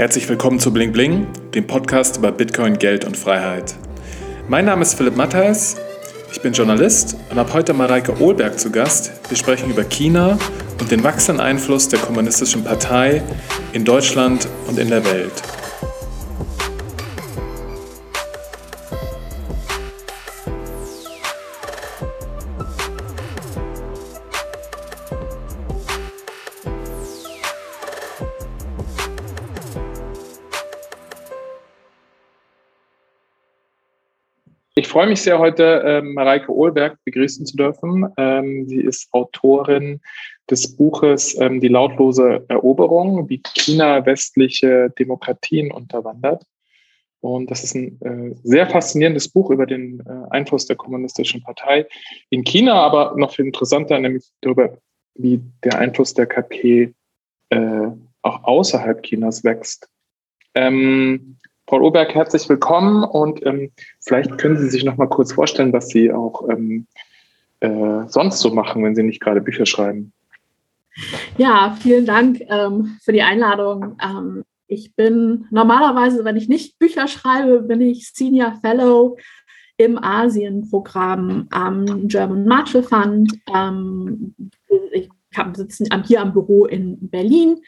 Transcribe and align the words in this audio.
Herzlich 0.00 0.26
willkommen 0.30 0.58
zu 0.58 0.72
Bling 0.72 0.92
Bling, 0.92 1.26
dem 1.52 1.66
Podcast 1.66 2.16
über 2.16 2.32
Bitcoin, 2.32 2.78
Geld 2.78 3.04
und 3.04 3.18
Freiheit. 3.18 3.74
Mein 4.48 4.64
Name 4.64 4.80
ist 4.80 4.94
Philipp 4.94 5.14
Mattheis, 5.14 5.76
ich 6.32 6.40
bin 6.40 6.54
Journalist 6.54 7.18
und 7.28 7.36
habe 7.36 7.52
heute 7.52 7.74
Mareike 7.74 8.18
Ohlberg 8.18 8.58
zu 8.58 8.70
Gast. 8.70 9.12
Wir 9.28 9.36
sprechen 9.36 9.68
über 9.70 9.84
China 9.84 10.38
und 10.80 10.90
den 10.90 11.04
wachsenden 11.04 11.44
Einfluss 11.44 11.90
der 11.90 11.98
Kommunistischen 11.98 12.64
Partei 12.64 13.22
in 13.74 13.84
Deutschland 13.84 14.48
und 14.68 14.78
in 14.78 14.88
der 14.88 15.04
Welt. 15.04 15.34
Freue 34.90 35.08
mich 35.08 35.22
sehr, 35.22 35.38
heute 35.38 35.82
ähm, 35.86 36.14
Mareike 36.14 36.52
Ohlberg 36.52 36.98
begrüßen 37.04 37.46
zu 37.46 37.56
dürfen. 37.56 38.06
Ähm, 38.16 38.66
sie 38.66 38.80
ist 38.80 39.08
Autorin 39.12 40.00
des 40.50 40.76
Buches 40.76 41.38
ähm, 41.40 41.60
Die 41.60 41.68
lautlose 41.68 42.44
Eroberung, 42.48 43.28
wie 43.28 43.40
China 43.54 44.04
westliche 44.04 44.90
Demokratien 44.98 45.70
unterwandert. 45.70 46.44
Und 47.20 47.50
das 47.50 47.62
ist 47.62 47.74
ein 47.74 48.00
äh, 48.00 48.34
sehr 48.42 48.68
faszinierendes 48.68 49.28
Buch 49.28 49.50
über 49.50 49.66
den 49.66 50.00
äh, 50.00 50.30
Einfluss 50.30 50.66
der 50.66 50.76
Kommunistischen 50.76 51.42
Partei 51.42 51.86
in 52.30 52.44
China, 52.44 52.74
aber 52.74 53.14
noch 53.16 53.34
viel 53.34 53.44
interessanter, 53.44 53.98
nämlich 53.98 54.24
darüber, 54.40 54.78
wie 55.14 55.40
der 55.62 55.78
Einfluss 55.78 56.14
der 56.14 56.26
KP 56.26 56.94
äh, 57.50 57.86
auch 58.22 58.44
außerhalb 58.44 59.02
Chinas 59.02 59.44
wächst. 59.44 59.88
Ähm, 60.54 61.36
Frau 61.70 61.82
Oberg, 61.82 62.12
herzlich 62.16 62.48
willkommen 62.48 63.04
und 63.04 63.46
ähm, 63.46 63.70
vielleicht 64.00 64.38
können 64.38 64.56
Sie 64.56 64.68
sich 64.68 64.84
noch 64.84 64.96
mal 64.96 65.06
kurz 65.06 65.32
vorstellen, 65.32 65.72
was 65.72 65.86
Sie 65.86 66.12
auch 66.12 66.48
ähm, 66.48 66.88
äh, 67.60 68.08
sonst 68.08 68.40
so 68.40 68.50
machen, 68.50 68.82
wenn 68.82 68.96
Sie 68.96 69.04
nicht 69.04 69.20
gerade 69.20 69.40
Bücher 69.40 69.66
schreiben. 69.66 70.12
Ja, 71.38 71.78
vielen 71.80 72.06
Dank 72.06 72.40
ähm, 72.48 72.98
für 73.04 73.12
die 73.12 73.22
Einladung. 73.22 73.96
Ähm, 74.02 74.42
ich 74.66 74.96
bin 74.96 75.46
normalerweise, 75.52 76.24
wenn 76.24 76.36
ich 76.36 76.48
nicht 76.48 76.76
Bücher 76.80 77.06
schreibe, 77.06 77.60
bin 77.60 77.80
ich 77.80 78.10
Senior 78.14 78.58
Fellow 78.60 79.16
im 79.76 79.96
Asien-Programm 79.96 81.46
am 81.50 82.08
German 82.08 82.46
Marshall 82.46 82.82
Fund. 82.82 83.32
Ähm, 83.54 84.34
ich 84.90 85.08
sitze 85.52 85.84
hier 86.04 86.20
am 86.20 86.32
Büro 86.32 86.66
in 86.66 86.98
Berlin 87.00 87.58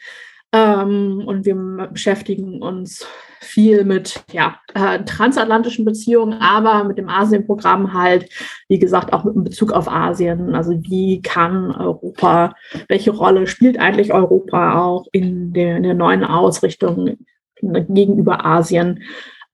ähm, 0.51 1.23
und 1.25 1.45
wir 1.45 1.55
beschäftigen 1.89 2.61
uns 2.61 3.07
viel 3.43 3.83
mit 3.83 4.23
ja, 4.31 4.57
äh, 4.73 5.03
transatlantischen 5.03 5.85
Beziehungen, 5.85 6.33
aber 6.33 6.83
mit 6.83 6.97
dem 6.97 7.09
Asien-Programm 7.09 7.93
halt, 7.93 8.29
wie 8.67 8.79
gesagt, 8.79 9.13
auch 9.13 9.23
mit 9.23 9.43
Bezug 9.43 9.71
auf 9.71 9.87
Asien. 9.87 10.55
Also 10.55 10.71
wie 10.81 11.21
kann 11.21 11.71
Europa, 11.71 12.55
welche 12.87 13.11
Rolle 13.11 13.47
spielt 13.47 13.77
eigentlich 13.79 14.13
Europa 14.13 14.81
auch 14.83 15.07
in 15.11 15.53
der, 15.53 15.77
in 15.77 15.83
der 15.83 15.93
neuen 15.93 16.23
Ausrichtung 16.23 17.17
gegenüber 17.61 18.45
Asien? 18.45 19.03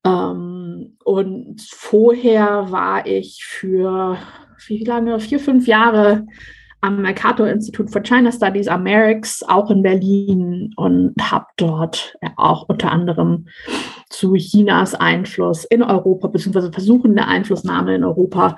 Ähm, 0.04 0.96
und 1.04 1.60
vorher 1.60 2.70
war 2.70 3.06
ich 3.06 3.44
für 3.44 4.16
wie 4.66 4.84
lange? 4.84 5.20
Vier, 5.20 5.40
fünf 5.40 5.66
Jahre 5.66 6.26
am 6.80 7.02
Mercator 7.02 7.46
Institute 7.46 7.90
for 7.90 8.02
China 8.02 8.32
Studies 8.32 8.68
am 8.68 8.84
Merix, 8.84 9.42
auch 9.42 9.70
in 9.70 9.82
Berlin 9.82 10.72
und 10.76 11.14
habe 11.20 11.46
dort 11.56 12.16
auch 12.36 12.68
unter 12.68 12.90
anderem 12.90 13.48
zu 14.08 14.34
Chinas 14.34 14.94
Einfluss 14.94 15.64
in 15.64 15.82
Europa 15.82 16.28
beziehungsweise 16.28 16.72
Versuchen 16.72 17.14
der 17.14 17.28
Einflussnahme 17.28 17.94
in 17.94 18.04
Europa 18.04 18.56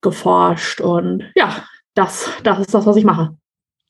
geforscht 0.00 0.80
und 0.80 1.24
ja, 1.34 1.64
das, 1.94 2.30
das 2.42 2.60
ist 2.60 2.74
das, 2.74 2.86
was 2.86 2.96
ich 2.96 3.04
mache. 3.04 3.36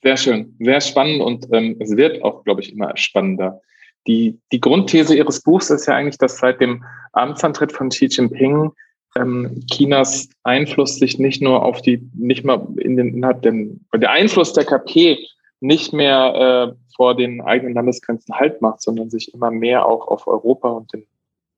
Sehr 0.02 0.16
schön, 0.16 0.56
sehr 0.60 0.80
spannend 0.80 1.22
und 1.22 1.46
ähm, 1.52 1.76
es 1.80 1.96
wird 1.96 2.22
auch, 2.22 2.44
glaube 2.44 2.60
ich, 2.60 2.72
immer 2.72 2.96
spannender. 2.96 3.60
Die, 4.06 4.38
die 4.52 4.60
Grundthese 4.60 5.16
Ihres 5.16 5.42
Buchs 5.42 5.70
ist 5.70 5.86
ja 5.86 5.94
eigentlich, 5.94 6.18
dass 6.18 6.38
seit 6.38 6.60
dem 6.60 6.84
Amtsantritt 7.12 7.72
von 7.72 7.88
Xi 7.88 8.06
Jinping 8.06 8.70
ähm, 9.16 9.64
Chinas 9.70 10.28
Einfluss 10.42 10.96
sich 10.96 11.18
nicht 11.18 11.42
nur 11.42 11.62
auf 11.62 11.82
die, 11.82 12.08
nicht 12.14 12.44
mal 12.44 12.66
in 12.76 12.96
den, 12.96 13.14
innerhalb 13.14 13.42
den, 13.42 13.86
der 13.94 14.10
Einfluss 14.10 14.52
der 14.52 14.64
KP 14.64 15.18
nicht 15.60 15.92
mehr 15.92 16.74
äh, 16.74 16.84
vor 16.96 17.16
den 17.16 17.40
eigenen 17.40 17.74
Landesgrenzen 17.74 18.34
Halt 18.34 18.60
macht, 18.60 18.82
sondern 18.82 19.10
sich 19.10 19.32
immer 19.32 19.50
mehr 19.50 19.86
auch 19.86 20.08
auf 20.08 20.26
Europa 20.26 20.68
und, 20.68 20.92
den, 20.92 21.06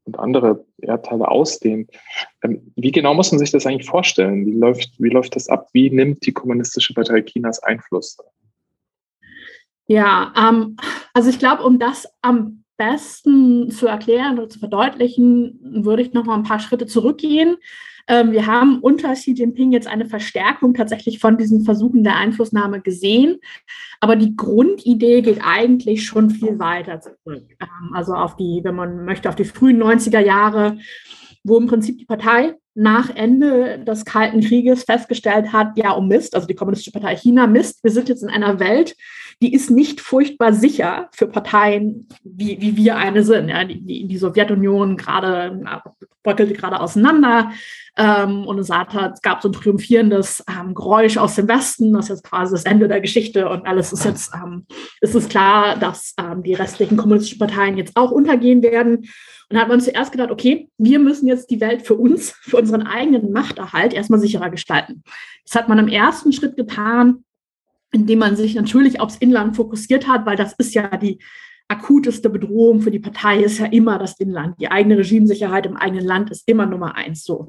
und 0.04 0.18
andere 0.18 0.64
Erdteile 0.78 1.28
ausdehnt. 1.28 1.90
Ähm, 2.42 2.72
wie 2.76 2.92
genau 2.92 3.14
muss 3.14 3.32
man 3.32 3.38
sich 3.38 3.50
das 3.50 3.66
eigentlich 3.66 3.88
vorstellen? 3.88 4.46
Wie 4.46 4.52
läuft, 4.52 4.90
wie 4.98 5.10
läuft 5.10 5.36
das 5.36 5.48
ab? 5.48 5.68
Wie 5.72 5.90
nimmt 5.90 6.24
die 6.26 6.32
Kommunistische 6.32 6.94
Partei 6.94 7.22
Chinas 7.22 7.62
Einfluss? 7.62 8.16
Ja, 9.88 10.32
ähm, 10.36 10.76
also 11.14 11.30
ich 11.30 11.38
glaube, 11.38 11.62
um 11.62 11.78
das 11.78 12.06
am 12.22 12.64
besten 12.76 13.70
zu 13.70 13.86
erklären 13.86 14.38
oder 14.38 14.48
zu 14.48 14.58
verdeutlichen, 14.58 15.58
würde 15.62 16.02
ich 16.02 16.12
noch 16.12 16.24
mal 16.24 16.34
ein 16.34 16.42
paar 16.42 16.60
Schritte 16.60 16.86
zurückgehen. 16.86 17.56
Ähm, 18.08 18.32
wir 18.32 18.46
haben 18.46 18.78
unter 18.80 19.14
Xi 19.14 19.32
Jinping 19.32 19.72
jetzt 19.72 19.88
eine 19.88 20.06
Verstärkung 20.06 20.74
tatsächlich 20.74 21.18
von 21.18 21.36
diesen 21.36 21.64
Versuchen 21.64 22.04
der 22.04 22.16
Einflussnahme 22.16 22.80
gesehen. 22.80 23.38
Aber 24.00 24.16
die 24.16 24.36
Grundidee 24.36 25.22
geht 25.22 25.40
eigentlich 25.42 26.04
schon 26.04 26.30
viel 26.30 26.58
weiter 26.58 27.00
zurück. 27.00 27.44
Ähm, 27.60 27.94
also 27.94 28.14
auf 28.14 28.36
die, 28.36 28.60
wenn 28.62 28.76
man 28.76 29.04
möchte, 29.04 29.28
auf 29.28 29.36
die 29.36 29.44
frühen 29.44 29.82
90er 29.82 30.20
Jahre, 30.20 30.78
wo 31.42 31.58
im 31.58 31.66
Prinzip 31.66 31.98
die 31.98 32.04
Partei 32.04 32.54
nach 32.74 33.08
Ende 33.14 33.78
des 33.84 34.04
Kalten 34.04 34.40
Krieges 34.40 34.84
festgestellt 34.84 35.52
hat, 35.52 35.78
ja, 35.78 35.92
um 35.92 36.08
Mist, 36.08 36.34
also 36.34 36.46
die 36.46 36.54
Kommunistische 36.54 36.92
Partei 36.92 37.16
China, 37.16 37.46
Mist, 37.46 37.82
wir 37.82 37.90
sind 37.90 38.08
jetzt 38.08 38.22
in 38.22 38.28
einer 38.28 38.60
Welt, 38.60 38.94
die 39.42 39.52
ist 39.52 39.70
nicht 39.70 40.00
furchtbar 40.00 40.52
sicher 40.52 41.08
für 41.12 41.26
Parteien, 41.26 42.08
wie, 42.24 42.60
wie 42.60 42.76
wir 42.76 42.96
eine 42.96 43.22
sind. 43.22 43.48
Ja, 43.48 43.64
die, 43.64 44.06
die 44.06 44.16
Sowjetunion 44.16 44.96
gerade 44.96 45.60
bröckelte 46.22 46.54
gerade 46.54 46.80
auseinander 46.80 47.52
ähm, 47.96 48.46
und 48.46 48.58
es, 48.58 48.68
gab 48.68 49.42
so 49.42 49.48
ein 49.48 49.52
triumphierendes 49.52 50.44
ähm, 50.50 50.74
Geräusch 50.74 51.16
aus 51.16 51.36
dem 51.36 51.48
Westen, 51.48 51.92
das 51.92 52.06
ist 52.06 52.08
jetzt 52.10 52.24
quasi 52.24 52.52
das 52.52 52.64
Ende 52.64 52.88
der 52.88 53.00
Geschichte 53.00 53.48
und 53.48 53.66
alles 53.66 53.92
ist 53.92 54.04
jetzt, 54.04 54.32
ähm, 54.34 54.66
ist 55.00 55.14
es 55.14 55.28
klar, 55.28 55.76
dass 55.76 56.14
ähm, 56.18 56.42
die 56.42 56.54
restlichen 56.54 56.96
kommunistischen 56.96 57.38
Parteien 57.38 57.78
jetzt 57.78 57.96
auch 57.96 58.10
untergehen 58.10 58.62
werden. 58.62 58.96
Und 59.48 59.54
da 59.54 59.60
hat 59.60 59.68
man 59.68 59.80
zuerst 59.80 60.10
gedacht, 60.10 60.32
okay, 60.32 60.68
wir 60.76 60.98
müssen 60.98 61.28
jetzt 61.28 61.50
die 61.50 61.60
Welt 61.60 61.86
für 61.86 61.94
uns, 61.94 62.32
für 62.32 62.56
unseren 62.56 62.82
eigenen 62.82 63.30
Machterhalt 63.30 63.94
erstmal 63.94 64.18
sicherer 64.18 64.50
gestalten. 64.50 65.04
Das 65.44 65.54
hat 65.54 65.68
man 65.68 65.78
im 65.78 65.88
ersten 65.88 66.32
Schritt 66.32 66.56
getan, 66.56 67.24
indem 67.92 68.18
man 68.18 68.36
sich 68.36 68.54
natürlich 68.54 69.00
aufs 69.00 69.16
Inland 69.16 69.56
fokussiert 69.56 70.06
hat, 70.06 70.26
weil 70.26 70.36
das 70.36 70.54
ist 70.54 70.74
ja 70.74 70.96
die 70.96 71.18
akuteste 71.68 72.30
Bedrohung 72.30 72.80
für 72.80 72.92
die 72.92 73.00
Partei 73.00 73.42
ist 73.42 73.58
ja 73.58 73.66
immer 73.66 73.98
das 73.98 74.18
Inland. 74.20 74.60
Die 74.60 74.70
eigene 74.70 74.98
Regimesicherheit 74.98 75.66
im 75.66 75.76
eigenen 75.76 76.04
Land 76.04 76.30
ist 76.30 76.48
immer 76.48 76.66
Nummer 76.66 76.94
eins 76.94 77.24
so. 77.24 77.48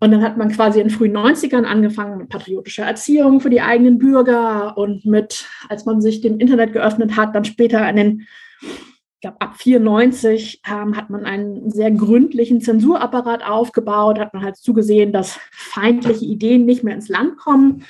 Und 0.00 0.10
dann 0.12 0.22
hat 0.22 0.38
man 0.38 0.50
quasi 0.50 0.80
in 0.80 0.88
den 0.88 0.96
frühen 0.96 1.16
90ern 1.16 1.64
angefangen 1.64 2.18
mit 2.18 2.30
patriotischer 2.30 2.84
Erziehung 2.84 3.40
für 3.40 3.50
die 3.50 3.60
eigenen 3.60 3.98
Bürger 3.98 4.78
und 4.78 5.04
mit, 5.04 5.46
als 5.68 5.84
man 5.84 6.00
sich 6.00 6.22
dem 6.22 6.38
Internet 6.38 6.72
geöffnet 6.72 7.16
hat, 7.16 7.34
dann 7.34 7.44
später 7.44 7.86
in 7.88 7.96
den, 7.96 8.26
ich 8.62 9.20
glaube, 9.20 9.40
ab 9.42 9.56
94 9.58 10.62
ähm, 10.66 10.96
hat 10.96 11.10
man 11.10 11.26
einen 11.26 11.70
sehr 11.70 11.90
gründlichen 11.90 12.62
Zensurapparat 12.62 13.44
aufgebaut, 13.46 14.18
hat 14.18 14.32
man 14.32 14.42
halt 14.42 14.56
zugesehen, 14.56 15.12
dass 15.12 15.38
feindliche 15.52 16.24
Ideen 16.24 16.64
nicht 16.64 16.82
mehr 16.82 16.94
ins 16.94 17.10
Land 17.10 17.36
kommen. 17.36 17.84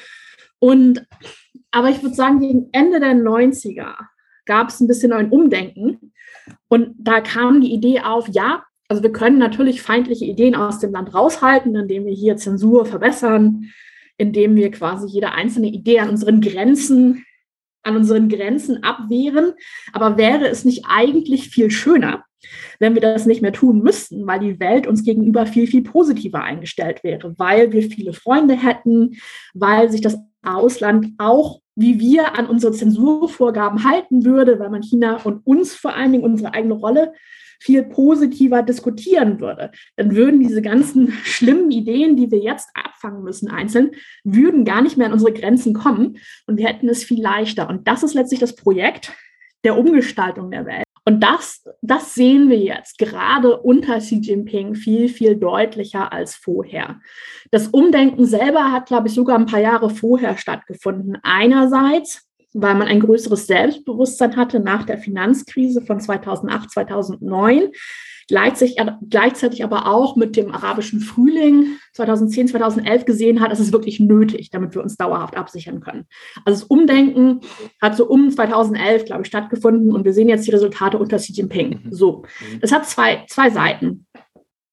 Und 0.58 1.06
aber 1.70 1.90
ich 1.90 2.02
würde 2.02 2.14
sagen, 2.14 2.40
gegen 2.40 2.68
Ende 2.72 3.00
der 3.00 3.14
90er 3.14 3.94
gab 4.46 4.68
es 4.68 4.80
ein 4.80 4.88
bisschen 4.88 5.12
ein 5.12 5.30
Umdenken. 5.30 6.12
Und 6.68 6.94
da 6.98 7.20
kam 7.20 7.60
die 7.60 7.72
Idee 7.72 8.00
auf, 8.00 8.28
ja, 8.28 8.64
also 8.88 9.02
wir 9.02 9.12
können 9.12 9.38
natürlich 9.38 9.82
feindliche 9.82 10.24
Ideen 10.24 10.56
aus 10.56 10.80
dem 10.80 10.92
Land 10.92 11.14
raushalten, 11.14 11.76
indem 11.76 12.06
wir 12.06 12.12
hier 12.12 12.36
Zensur 12.36 12.86
verbessern, 12.86 13.70
indem 14.16 14.56
wir 14.56 14.70
quasi 14.72 15.06
jede 15.06 15.30
einzelne 15.32 15.68
Idee 15.68 16.00
an 16.00 16.10
unseren 16.10 16.40
Grenzen, 16.40 17.24
an 17.82 17.96
unseren 17.96 18.28
Grenzen 18.28 18.82
abwehren. 18.82 19.52
Aber 19.92 20.16
wäre 20.16 20.48
es 20.48 20.64
nicht 20.64 20.86
eigentlich 20.88 21.50
viel 21.50 21.70
schöner, 21.70 22.24
wenn 22.80 22.94
wir 22.94 23.00
das 23.00 23.26
nicht 23.26 23.42
mehr 23.42 23.52
tun 23.52 23.80
müssten, 23.80 24.26
weil 24.26 24.40
die 24.40 24.58
Welt 24.58 24.88
uns 24.88 25.04
gegenüber 25.04 25.46
viel, 25.46 25.68
viel 25.68 25.82
positiver 25.82 26.42
eingestellt 26.42 27.04
wäre, 27.04 27.34
weil 27.38 27.72
wir 27.72 27.82
viele 27.82 28.12
Freunde 28.12 28.54
hätten, 28.54 29.20
weil 29.54 29.90
sich 29.90 30.00
das 30.00 30.18
Ausland 30.42 31.12
auch 31.18 31.59
wie 31.76 32.00
wir 32.00 32.38
an 32.38 32.46
unsere 32.46 32.72
Zensurvorgaben 32.72 33.84
halten 33.84 34.24
würde, 34.24 34.58
weil 34.58 34.70
man 34.70 34.82
China 34.82 35.20
und 35.22 35.46
uns 35.46 35.74
vor 35.74 35.94
allen 35.94 36.12
Dingen 36.12 36.24
unsere 36.24 36.54
eigene 36.54 36.74
Rolle 36.74 37.12
viel 37.60 37.82
positiver 37.82 38.62
diskutieren 38.62 39.38
würde. 39.38 39.70
Dann 39.96 40.16
würden 40.16 40.40
diese 40.40 40.62
ganzen 40.62 41.12
schlimmen 41.24 41.70
Ideen, 41.70 42.16
die 42.16 42.30
wir 42.30 42.38
jetzt 42.38 42.70
abfangen 42.74 43.22
müssen, 43.22 43.50
einzeln, 43.50 43.90
würden 44.24 44.64
gar 44.64 44.82
nicht 44.82 44.96
mehr 44.96 45.06
an 45.06 45.12
unsere 45.12 45.32
Grenzen 45.32 45.74
kommen 45.74 46.16
und 46.46 46.56
wir 46.56 46.66
hätten 46.66 46.88
es 46.88 47.04
viel 47.04 47.22
leichter. 47.22 47.68
Und 47.68 47.86
das 47.86 48.02
ist 48.02 48.14
letztlich 48.14 48.40
das 48.40 48.56
Projekt 48.56 49.12
der 49.62 49.76
Umgestaltung 49.78 50.50
der 50.50 50.64
Welt. 50.64 50.84
Und 51.04 51.20
das, 51.20 51.64
das 51.80 52.14
sehen 52.14 52.50
wir 52.50 52.58
jetzt 52.58 52.98
gerade 52.98 53.58
unter 53.60 53.98
Xi 53.98 54.16
Jinping 54.16 54.74
viel, 54.74 55.08
viel 55.08 55.36
deutlicher 55.36 56.12
als 56.12 56.34
vorher. 56.34 57.00
Das 57.50 57.68
Umdenken 57.68 58.26
selber 58.26 58.70
hat, 58.70 58.86
glaube 58.86 59.08
ich, 59.08 59.14
sogar 59.14 59.38
ein 59.38 59.46
paar 59.46 59.60
Jahre 59.60 59.90
vorher 59.90 60.36
stattgefunden. 60.36 61.18
Einerseits, 61.22 62.28
weil 62.52 62.74
man 62.74 62.88
ein 62.88 63.00
größeres 63.00 63.46
Selbstbewusstsein 63.46 64.36
hatte 64.36 64.60
nach 64.60 64.84
der 64.84 64.98
Finanzkrise 64.98 65.82
von 65.82 66.00
2008, 66.00 66.70
2009 66.70 67.70
gleichzeitig, 68.30 69.64
aber 69.64 69.86
auch 69.86 70.16
mit 70.16 70.36
dem 70.36 70.52
arabischen 70.52 71.00
Frühling 71.00 71.78
2010, 71.92 72.48
2011 72.48 73.04
gesehen 73.04 73.40
hat, 73.40 73.52
es 73.52 73.60
ist 73.60 73.72
wirklich 73.72 74.00
nötig, 74.00 74.50
damit 74.50 74.74
wir 74.74 74.82
uns 74.82 74.96
dauerhaft 74.96 75.36
absichern 75.36 75.80
können. 75.80 76.06
Also 76.44 76.60
das 76.60 76.64
Umdenken 76.64 77.40
hat 77.80 77.96
so 77.96 78.06
um 78.06 78.30
2011, 78.30 79.04
glaube 79.04 79.22
ich, 79.22 79.28
stattgefunden 79.28 79.92
und 79.92 80.04
wir 80.04 80.12
sehen 80.12 80.28
jetzt 80.28 80.46
die 80.46 80.52
Resultate 80.52 80.98
unter 80.98 81.18
Xi 81.18 81.32
Jinping. 81.32 81.80
Mhm. 81.84 81.92
So, 81.92 82.24
das 82.60 82.72
hat 82.72 82.86
zwei, 82.86 83.24
zwei 83.28 83.50
Seiten. 83.50 84.06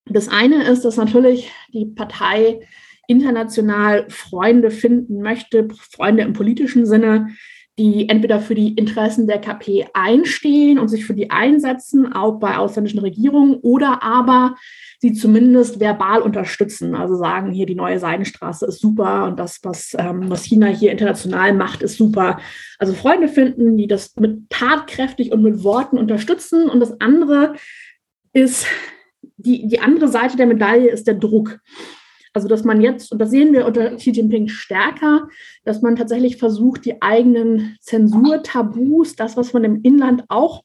Das 0.05 0.29
eine 0.29 0.63
ist, 0.63 0.85
dass 0.85 0.97
natürlich 0.97 1.51
die 1.73 1.85
Partei 1.85 2.61
international 3.07 4.05
Freunde 4.09 4.69
finden 4.71 5.21
möchte, 5.21 5.67
Freunde 5.91 6.23
im 6.23 6.33
politischen 6.33 6.85
Sinne, 6.85 7.29
die 7.77 8.09
entweder 8.09 8.39
für 8.39 8.55
die 8.55 8.73
Interessen 8.73 9.27
der 9.27 9.39
KP 9.39 9.85
einstehen 9.93 10.79
und 10.79 10.87
sich 10.87 11.05
für 11.05 11.13
die 11.13 11.29
einsetzen, 11.29 12.11
auch 12.11 12.39
bei 12.39 12.57
ausländischen 12.57 12.99
Regierungen, 12.99 13.55
oder 13.61 14.01
aber 14.01 14.55
sie 14.99 15.13
zumindest 15.13 15.79
verbal 15.79 16.21
unterstützen. 16.21 16.95
Also 16.95 17.15
sagen, 17.15 17.51
hier 17.51 17.67
die 17.67 17.75
neue 17.75 17.99
Seidenstraße 17.99 18.65
ist 18.65 18.81
super 18.81 19.25
und 19.25 19.37
das, 19.37 19.59
was, 19.61 19.95
ähm, 19.97 20.29
was 20.29 20.43
China 20.43 20.67
hier 20.67 20.91
international 20.91 21.53
macht, 21.53 21.83
ist 21.83 21.97
super. 21.97 22.39
Also 22.79 22.93
Freunde 22.93 23.27
finden, 23.27 23.77
die 23.77 23.87
das 23.87 24.15
mit 24.15 24.49
tatkräftig 24.49 25.31
und 25.31 25.43
mit 25.43 25.63
Worten 25.63 25.99
unterstützen. 25.99 26.69
Und 26.69 26.79
das 26.79 26.99
andere 26.99 27.53
ist, 28.33 28.65
die, 29.37 29.67
die 29.67 29.79
andere 29.79 30.07
Seite 30.07 30.35
der 30.35 30.47
Medaille 30.47 30.89
ist 30.89 31.05
der 31.05 31.15
Druck. 31.15 31.59
Also, 32.37 32.47
dass 32.47 32.63
man 32.63 32.81
jetzt, 32.81 33.11
und 33.11 33.17
das 33.17 33.31
sehen 33.31 33.51
wir 33.51 33.65
unter 33.65 33.95
Xi 33.95 34.11
Jinping 34.11 34.47
stärker, 34.47 35.27
dass 35.65 35.81
man 35.81 35.95
tatsächlich 35.95 36.37
versucht, 36.37 36.85
die 36.85 37.01
eigenen 37.01 37.75
Zensurtabus, 37.81 39.15
das, 39.15 39.35
was 39.35 39.53
man 39.53 39.63
im 39.63 39.81
Inland 39.81 40.23
auch 40.27 40.61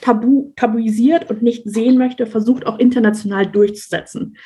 tabu, 0.00 0.52
tabuisiert 0.54 1.28
und 1.28 1.42
nicht 1.42 1.68
sehen 1.68 1.98
möchte, 1.98 2.26
versucht 2.26 2.64
auch 2.64 2.78
international 2.78 3.44
durchzusetzen. 3.44 4.36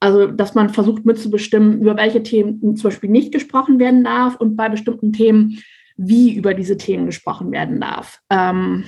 Also, 0.00 0.26
dass 0.26 0.56
man 0.56 0.70
versucht 0.70 1.06
mitzubestimmen, 1.06 1.80
über 1.80 1.96
welche 1.96 2.24
Themen 2.24 2.74
zum 2.74 2.90
Beispiel 2.90 3.10
nicht 3.10 3.30
gesprochen 3.30 3.78
werden 3.78 4.02
darf 4.02 4.34
und 4.34 4.56
bei 4.56 4.68
bestimmten 4.68 5.12
Themen, 5.12 5.62
wie 5.96 6.34
über 6.34 6.52
diese 6.52 6.76
Themen 6.76 7.06
gesprochen 7.06 7.52
werden 7.52 7.80
darf. 7.80 8.18
Ähm, 8.28 8.82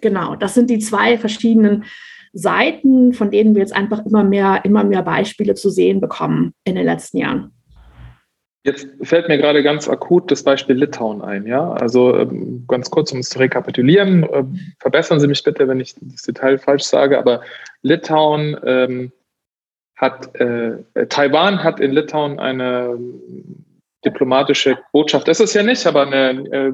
genau, 0.00 0.34
das 0.34 0.54
sind 0.54 0.70
die 0.70 0.80
zwei 0.80 1.18
verschiedenen 1.18 1.84
Seiten, 2.34 3.12
von 3.12 3.30
denen 3.30 3.54
wir 3.54 3.62
jetzt 3.62 3.74
einfach 3.74 4.04
immer 4.04 4.24
mehr, 4.24 4.60
immer 4.64 4.84
mehr 4.84 5.02
Beispiele 5.02 5.54
zu 5.54 5.70
sehen 5.70 6.00
bekommen 6.00 6.52
in 6.64 6.74
den 6.74 6.84
letzten 6.84 7.18
Jahren. 7.18 7.52
Jetzt 8.66 8.88
fällt 9.02 9.28
mir 9.28 9.36
gerade 9.36 9.62
ganz 9.62 9.88
akut 9.88 10.30
das 10.30 10.42
Beispiel 10.42 10.76
Litauen 10.76 11.20
ein. 11.20 11.46
Ja, 11.46 11.72
also 11.72 12.16
ähm, 12.16 12.64
ganz 12.66 12.90
kurz, 12.90 13.12
um 13.12 13.18
es 13.18 13.28
zu 13.28 13.38
rekapitulieren. 13.38 14.24
Äh, 14.24 14.44
verbessern 14.80 15.20
Sie 15.20 15.28
mich 15.28 15.42
bitte, 15.44 15.68
wenn 15.68 15.80
ich 15.80 15.94
das 16.00 16.22
Detail 16.22 16.58
falsch 16.58 16.84
sage. 16.84 17.18
Aber 17.18 17.42
Litauen 17.82 18.56
ähm, 18.64 19.12
hat, 19.96 20.34
äh, 20.40 20.78
Taiwan 21.08 21.62
hat 21.62 21.78
in 21.78 21.92
Litauen 21.92 22.40
eine 22.40 22.98
diplomatische 24.04 24.78
Botschaft. 24.92 25.28
Das 25.28 25.40
ist 25.40 25.54
ja 25.54 25.62
nicht, 25.62 25.86
aber 25.86 26.06
eine, 26.06 26.30
äh, 26.50 26.72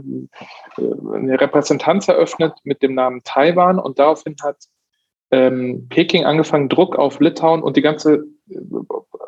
eine 0.79 1.41
Repräsentanz 1.41 2.07
eröffnet 2.07 2.53
mit 2.63 2.83
dem 2.83 2.95
Namen 2.95 3.21
Taiwan 3.25 3.81
und 3.81 3.99
daraufhin 3.99 4.37
hat 4.43 4.57
ähm, 5.31 5.87
Peking 5.89 6.25
angefangen, 6.25 6.69
Druck 6.69 6.97
auf 6.97 7.21
Litauen 7.21 7.63
und 7.63 7.77
die 7.77 7.83
ganze 7.83 8.27
äh, 8.51 8.57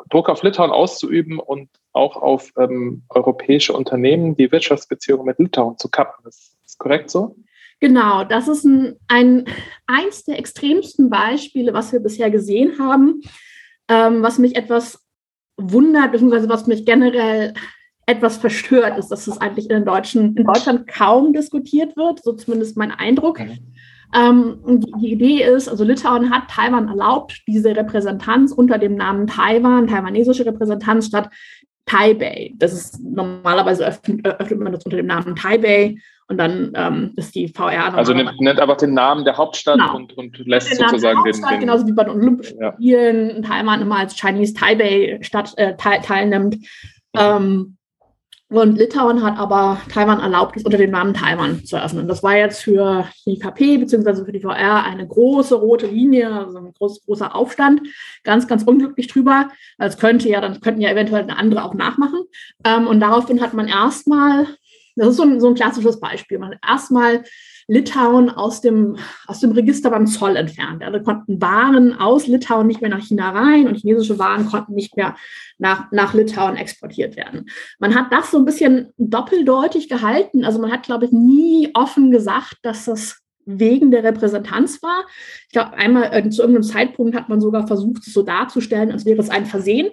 Druck 0.09 0.29
auf 0.29 0.43
Litauen 0.43 0.71
auszuüben 0.71 1.39
und 1.39 1.69
auch 1.93 2.17
auf 2.17 2.51
ähm, 2.57 3.03
europäische 3.09 3.73
Unternehmen 3.73 4.35
die 4.35 4.51
Wirtschaftsbeziehungen 4.51 5.25
mit 5.25 5.39
Litauen 5.39 5.77
zu 5.77 5.89
kappen. 5.89 6.23
Das 6.23 6.55
ist 6.65 6.77
korrekt 6.77 7.09
so? 7.09 7.35
Genau, 7.79 8.23
das 8.23 8.47
ist 8.47 8.63
ein, 8.63 8.95
ein 9.07 9.45
eins 9.87 10.23
der 10.23 10.39
extremsten 10.39 11.09
Beispiele, 11.09 11.73
was 11.73 11.91
wir 11.91 11.99
bisher 11.99 12.29
gesehen 12.31 12.79
haben, 12.79 13.21
ähm, 13.89 14.21
was 14.21 14.37
mich 14.37 14.55
etwas 14.55 15.03
wundert, 15.57 16.11
beziehungsweise 16.11 16.49
was 16.49 16.67
mich 16.67 16.85
generell 16.85 17.53
etwas 18.05 18.37
verstört 18.37 18.97
ist, 18.97 19.09
dass 19.09 19.27
es 19.27 19.39
eigentlich 19.39 19.69
in, 19.69 19.85
Deutschen, 19.85 20.35
in 20.35 20.45
Deutschland 20.45 20.87
kaum 20.87 21.33
diskutiert 21.33 21.95
wird, 21.95 22.21
so 22.23 22.33
zumindest 22.33 22.75
mein 22.75 22.91
Eindruck. 22.91 23.39
Mhm. 23.39 23.72
Ähm, 24.15 24.59
die, 24.65 24.91
die, 24.99 25.11
Idee 25.13 25.43
ist, 25.43 25.67
also 25.67 25.83
Litauen 25.83 26.29
hat 26.29 26.49
Taiwan 26.49 26.87
erlaubt, 26.87 27.41
diese 27.47 27.75
Repräsentanz 27.75 28.51
unter 28.51 28.77
dem 28.77 28.95
Namen 28.95 29.27
Taiwan, 29.27 29.87
taiwanesische 29.87 30.45
Repräsentanz 30.45 31.07
statt 31.07 31.29
Taipei. 31.85 32.53
Das 32.55 32.73
ist 32.73 32.99
normalerweise 33.01 33.85
öffnet, 33.85 34.25
öffnet 34.25 34.59
man 34.59 34.71
das 34.71 34.85
unter 34.85 34.97
dem 34.97 35.07
Namen 35.07 35.35
Taipei 35.35 35.97
und 36.27 36.37
dann 36.37 36.71
ähm, 36.75 37.13
ist 37.17 37.35
die 37.35 37.49
VR. 37.49 37.93
Also 37.93 38.13
nennt, 38.13 38.39
nennt 38.39 38.59
einfach 38.59 38.77
den 38.77 38.93
Namen 38.93 39.25
der 39.25 39.37
Hauptstadt 39.37 39.79
genau. 39.79 39.95
und, 39.95 40.17
und 40.17 40.37
lässt 40.47 40.71
den 40.71 40.77
sozusagen 40.77 41.23
den, 41.23 41.33
den. 41.33 41.59
Genauso 41.59 41.85
wie 41.85 41.91
bei 41.91 42.05
den 42.05 42.13
Olympischen 42.13 42.59
ja. 42.59 42.73
Spielen 42.73 43.43
Taiwan 43.43 43.81
immer 43.81 43.97
als 43.97 44.15
Chinese 44.15 44.53
Taipei 44.53 45.19
Stadt 45.21 45.53
äh, 45.57 45.75
teilnimmt. 45.75 46.57
Ähm, 47.15 47.77
und 48.61 48.77
Litauen 48.77 49.23
hat 49.23 49.37
aber 49.37 49.81
Taiwan 49.91 50.19
erlaubt, 50.19 50.55
es 50.55 50.63
unter 50.63 50.77
dem 50.77 50.91
Namen 50.91 51.13
Taiwan 51.13 51.65
zu 51.65 51.75
eröffnen. 51.75 52.07
Das 52.07 52.21
war 52.21 52.37
jetzt 52.37 52.61
für 52.61 53.07
die 53.25 53.39
KP 53.39 53.77
bzw. 53.79 54.25
für 54.25 54.31
die 54.31 54.41
VR 54.41 54.83
eine 54.83 55.07
große 55.07 55.55
rote 55.55 55.87
Linie, 55.87 56.31
also 56.31 56.59
ein 56.59 56.73
groß, 56.73 57.05
großer 57.05 57.35
Aufstand. 57.35 57.81
Ganz, 58.23 58.47
ganz 58.47 58.63
unglücklich 58.63 59.07
drüber. 59.07 59.49
Es 59.79 59.97
könnte 59.97 60.29
ja, 60.29 60.39
dann 60.39 60.61
könnten 60.61 60.81
ja 60.81 60.91
eventuell 60.91 61.23
eine 61.23 61.37
andere 61.37 61.63
auch 61.63 61.73
nachmachen. 61.73 62.19
Ähm, 62.63 62.87
und 62.87 62.99
daraufhin 62.99 63.41
hat 63.41 63.53
man 63.53 63.67
erstmal, 63.67 64.47
das 64.95 65.09
ist 65.09 65.17
so 65.17 65.23
ein, 65.23 65.39
so 65.39 65.47
ein 65.47 65.55
klassisches 65.55 65.99
Beispiel, 65.99 66.37
man 66.37 66.55
erstmal 66.65 67.23
Litauen 67.67 68.29
aus 68.29 68.61
dem, 68.61 68.97
aus 69.27 69.39
dem 69.39 69.51
Register 69.51 69.89
beim 69.89 70.07
Zoll 70.07 70.35
entfernt. 70.35 70.83
Also 70.83 71.01
konnten 71.01 71.41
Waren 71.41 71.93
aus 71.93 72.27
Litauen 72.27 72.67
nicht 72.67 72.81
mehr 72.81 72.89
nach 72.89 73.03
China 73.03 73.31
rein 73.31 73.67
und 73.67 73.75
chinesische 73.75 74.19
Waren 74.19 74.47
konnten 74.47 74.73
nicht 74.73 74.95
mehr 74.97 75.15
nach, 75.57 75.91
nach 75.91 76.13
Litauen 76.13 76.55
exportiert 76.55 77.15
werden. 77.15 77.49
Man 77.79 77.95
hat 77.95 78.11
das 78.11 78.31
so 78.31 78.37
ein 78.37 78.45
bisschen 78.45 78.91
doppeldeutig 78.97 79.89
gehalten. 79.89 80.43
Also 80.43 80.59
man 80.59 80.71
hat, 80.71 80.83
glaube 80.83 81.05
ich, 81.05 81.11
nie 81.11 81.69
offen 81.73 82.11
gesagt, 82.11 82.57
dass 82.63 82.85
das 82.85 83.23
wegen 83.45 83.91
der 83.91 84.03
Repräsentanz 84.03 84.81
war. 84.81 85.05
Ich 85.53 85.59
glaube, 85.59 85.73
einmal 85.73 86.09
äh, 86.11 86.27
zu 86.31 86.41
irgendeinem 86.41 86.63
Zeitpunkt 86.63 87.15
hat 87.15 87.29
man 87.29 87.39
sogar 87.39 87.67
versucht, 87.67 88.07
es 88.07 88.11
so 88.11 88.23
darzustellen, 88.23 88.91
als 88.91 89.05
wäre 89.05 89.21
es 89.21 89.29
ein 89.29 89.45
Versehen. 89.45 89.91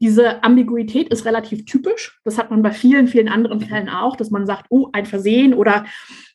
Diese 0.00 0.44
Ambiguität 0.44 1.08
ist 1.08 1.24
relativ 1.24 1.64
typisch. 1.64 2.20
Das 2.24 2.36
hat 2.36 2.50
man 2.50 2.60
bei 2.60 2.72
vielen, 2.72 3.08
vielen 3.08 3.30
anderen 3.30 3.62
Fällen 3.62 3.88
auch, 3.88 4.16
dass 4.16 4.30
man 4.30 4.44
sagt, 4.44 4.66
oh, 4.68 4.90
ein 4.92 5.06
Versehen 5.06 5.54
oder 5.54 5.86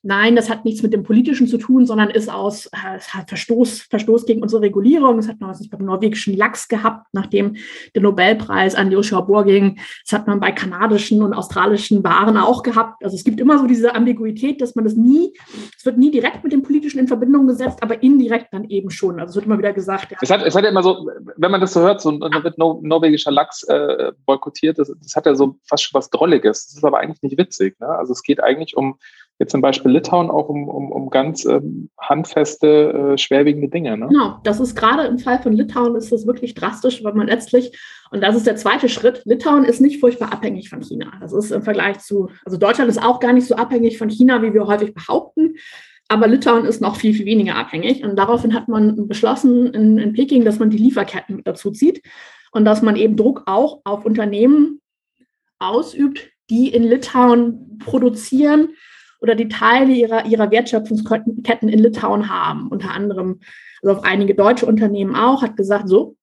nein, 0.04 0.36
das 0.36 0.50
hat 0.50 0.66
nichts 0.66 0.84
mit 0.84 0.92
dem 0.92 1.04
Politischen 1.04 1.48
zu 1.48 1.58
tun, 1.58 1.86
sondern 1.86 2.10
ist 2.10 2.30
aus 2.30 2.66
äh, 2.68 3.00
Verstoß, 3.26 3.84
Verstoß 3.90 4.26
gegen 4.26 4.42
unsere 4.42 4.64
Regulierung. 4.64 5.16
Das 5.18 5.30
hat 5.30 5.40
man 5.40 5.52
nicht 5.58 5.72
beim 5.72 5.86
norwegischen 5.86 6.36
Lachs 6.36 6.68
gehabt, 6.68 7.08
nachdem 7.14 7.56
der 7.96 8.02
Nobelpreis 8.02 8.76
an 8.76 8.92
Joshua 8.92 9.22
Bohr 9.22 9.46
ging. 9.46 9.80
Das 10.04 10.20
hat 10.20 10.28
man 10.28 10.40
bei 10.42 10.52
kanadischen 10.52 11.24
und 11.24 11.34
australischen 11.34 12.04
Waren 12.04 12.36
auch 12.38 12.64
gehabt. 12.64 13.04
Also 13.04 13.16
es 13.16 13.24
gibt 13.24 13.40
immer 13.40 13.58
so 13.60 13.66
diese 13.66 13.96
Ambiguität, 13.96 14.62
dass 14.62 14.76
man 14.76 14.84
das 14.84 14.96
nie, 14.96 15.34
es 15.78 15.86
wird 15.86 15.98
nie 15.98 16.12
direkt 16.12 16.44
mit 16.44 16.52
dem 16.52 16.64
Politischen 16.64 17.00
in 17.00 17.08
Verbindung 17.08 17.48
gesetzt, 17.48 17.82
aber 17.82 18.04
indirekt 18.04 18.48
dann 18.52 18.63
eben 18.70 18.90
schon. 18.90 19.20
Also 19.20 19.32
es 19.32 19.36
wird 19.36 19.46
immer 19.46 19.58
wieder 19.58 19.74
gesagt. 19.74 20.12
Ja. 20.12 20.18
Es, 20.22 20.30
hat, 20.30 20.44
es 20.44 20.56
hat 20.56 20.64
ja 20.64 20.70
immer 20.70 20.84
so, 20.84 21.10
wenn 21.38 21.52
man 21.52 21.62
das 21.62 21.74
so 21.74 21.82
hört, 21.82 22.02
so, 22.02 22.12
dann 22.12 22.44
wird 22.44 22.58
no, 22.58 22.80
norwegischer 22.84 23.32
Lachs 23.32 23.64
äh, 23.64 24.12
boykottiert. 24.26 24.80
Das, 24.80 24.92
das, 25.02 25.16
hat 25.16 25.26
ja 25.26 25.36
so 25.36 25.58
fast 25.66 25.84
schon 25.84 25.98
was 25.98 26.10
Drolliges. 26.10 26.68
Das 26.68 26.78
ist 26.78 26.84
aber 26.84 27.00
eigentlich 27.00 27.22
nicht 27.22 27.38
witzig. 27.38 27.80
Ne? 27.80 27.88
Also 27.88 28.14
es 28.14 28.24
geht 28.24 28.42
eigentlich 28.42 28.76
um 28.78 28.98
jetzt 29.40 29.52
zum 29.52 29.62
Beispiel 29.62 29.92
Litauen 29.92 30.30
auch 30.30 30.50
um, 30.50 30.68
um, 30.70 30.92
um 30.92 31.10
ganz 31.10 31.46
ähm, 31.46 31.90
handfeste, 32.00 33.14
äh, 33.14 33.18
schwerwiegende 33.18 33.68
Dinge. 33.68 33.98
Ne? 33.98 34.08
Genau, 34.08 34.40
das 34.44 34.60
ist 34.60 34.76
gerade 34.76 35.04
im 35.04 35.20
Fall 35.20 35.42
von 35.42 35.54
Litauen 35.54 35.96
ist 35.96 36.12
das 36.12 36.28
wirklich 36.28 36.54
drastisch, 36.54 37.04
weil 37.04 37.14
man 37.14 37.28
letztlich, 37.28 37.78
und 38.12 38.22
das 38.22 38.36
ist 38.36 38.46
der 38.46 38.56
zweite 38.56 38.90
Schritt, 38.90 39.24
Litauen 39.26 39.64
ist 39.64 39.82
nicht 39.82 40.00
furchtbar 40.00 40.32
abhängig 40.32 40.70
von 40.70 40.82
China. 40.82 41.12
Das 41.20 41.34
ist 41.34 41.52
im 41.52 41.64
Vergleich 41.64 42.00
zu, 42.00 42.30
also 42.46 42.58
Deutschland 42.58 42.90
ist 42.90 43.02
auch 43.02 43.20
gar 43.20 43.34
nicht 43.34 43.48
so 43.48 43.56
abhängig 43.56 43.98
von 43.98 44.10
China, 44.10 44.42
wie 44.42 44.54
wir 44.54 44.68
häufig 44.68 44.94
behaupten. 44.94 45.56
Aber 46.14 46.28
Litauen 46.28 46.66
ist 46.66 46.80
noch 46.80 46.96
viel, 46.96 47.16
viel 47.16 47.26
weniger 47.26 47.56
abhängig. 47.56 48.04
Und 48.04 48.16
daraufhin 48.18 48.54
hat 48.54 48.68
man 48.68 49.08
beschlossen 49.08 49.74
in, 49.74 49.98
in 49.98 50.14
Peking, 50.14 50.46
dass 50.46 50.60
man 50.60 50.70
die 50.70 50.78
Lieferketten 50.78 51.38
mit 51.38 51.48
dazu 51.48 51.72
zieht 51.72 52.04
und 52.52 52.66
dass 52.66 52.84
man 52.84 52.96
eben 52.96 53.18
Druck 53.18 53.42
auch 53.48 53.82
auf 53.84 54.06
Unternehmen 54.06 54.80
ausübt, 55.58 56.30
die 56.52 56.68
in 56.72 56.84
Litauen 56.84 57.80
produzieren 57.80 58.76
oder 59.22 59.34
die 59.34 59.48
Teile 59.48 59.92
ihrer, 59.92 60.28
ihrer 60.28 60.52
Wertschöpfungsketten 60.52 61.68
in 61.68 61.80
Litauen 61.80 62.30
haben. 62.30 62.68
Unter 62.68 62.92
anderem, 62.92 63.40
also 63.82 63.98
auf 63.98 64.04
einige 64.04 64.36
deutsche 64.36 64.68
Unternehmen 64.68 65.16
auch, 65.16 65.42
hat 65.42 65.58
gesagt, 65.58 65.90
so, 65.90 66.16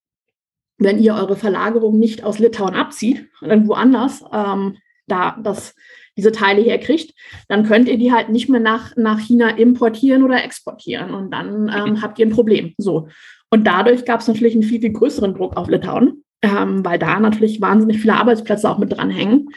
wenn 0.79 1.01
ihr 1.01 1.17
eure 1.17 1.35
Verlagerung 1.35 1.99
nicht 1.99 2.23
aus 2.23 2.39
Litauen 2.39 2.77
abzieht, 2.77 3.29
dann 3.41 3.67
woanders, 3.67 4.23
ähm, 4.33 4.77
da 5.09 5.37
das 5.43 5.75
diese 6.17 6.33
Teile 6.33 6.63
herkriegt, 6.63 7.15
dann 7.49 7.67
könnt 7.67 7.89
ihr 7.89 7.99
die 7.99 8.13
halt 8.13 8.29
nicht 8.29 8.49
mehr 8.49 8.61
nach, 8.61 8.97
nach 8.97 9.19
China 9.19 9.51
importieren 9.51 10.23
oder 10.23 10.45
exportieren. 10.45 11.15
Und 11.15 11.31
dann 11.31 11.71
ähm, 11.75 12.03
habt 12.03 12.19
ihr 12.19 12.27
ein 12.27 12.33
Problem. 12.33 12.75
So. 12.79 13.09
Und 13.51 13.65
dadurch 13.67 14.05
gab 14.05 14.21
es 14.21 14.29
natürlich 14.29 14.55
einen 14.55 14.63
viel, 14.63 14.81
viel 14.81 14.93
größeren 14.93 15.35
Druck 15.35 15.57
auf 15.57 15.69
Litauen, 15.69 16.25
ähm, 16.43 16.85
weil 16.85 16.99
da 16.99 17.19
natürlich 17.21 17.61
wahnsinnig 17.61 18.01
viele 18.01 18.15
Arbeitsplätze 18.15 18.69
auch 18.69 18.79
mit 18.79 18.97
dranhängen. 18.97 19.49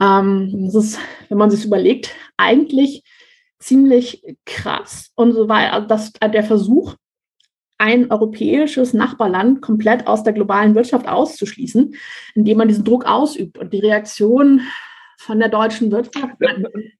Ähm, 0.00 0.66
das 0.66 0.74
ist, 0.74 0.98
wenn 1.28 1.38
man 1.38 1.50
sich 1.50 1.64
überlegt, 1.64 2.14
eigentlich 2.36 3.02
ziemlich 3.58 4.24
krass 4.46 5.12
und 5.14 5.32
so 5.32 5.48
weiter. 5.48 5.74
Also 5.74 5.86
das, 5.86 6.12
der 6.12 6.44
Versuch, 6.44 6.94
ein 7.78 8.10
europäisches 8.10 8.92
Nachbarland 8.92 9.62
komplett 9.62 10.06
aus 10.06 10.22
der 10.22 10.34
globalen 10.34 10.74
Wirtschaft 10.74 11.08
auszuschließen, 11.08 11.94
indem 12.34 12.58
man 12.58 12.68
diesen 12.68 12.84
Druck 12.84 13.06
ausübt. 13.06 13.56
Und 13.56 13.72
die 13.72 13.80
Reaktion 13.80 14.60
von 15.20 15.38
der 15.38 15.50
deutschen 15.50 15.92
Wirtschaft, 15.92 16.34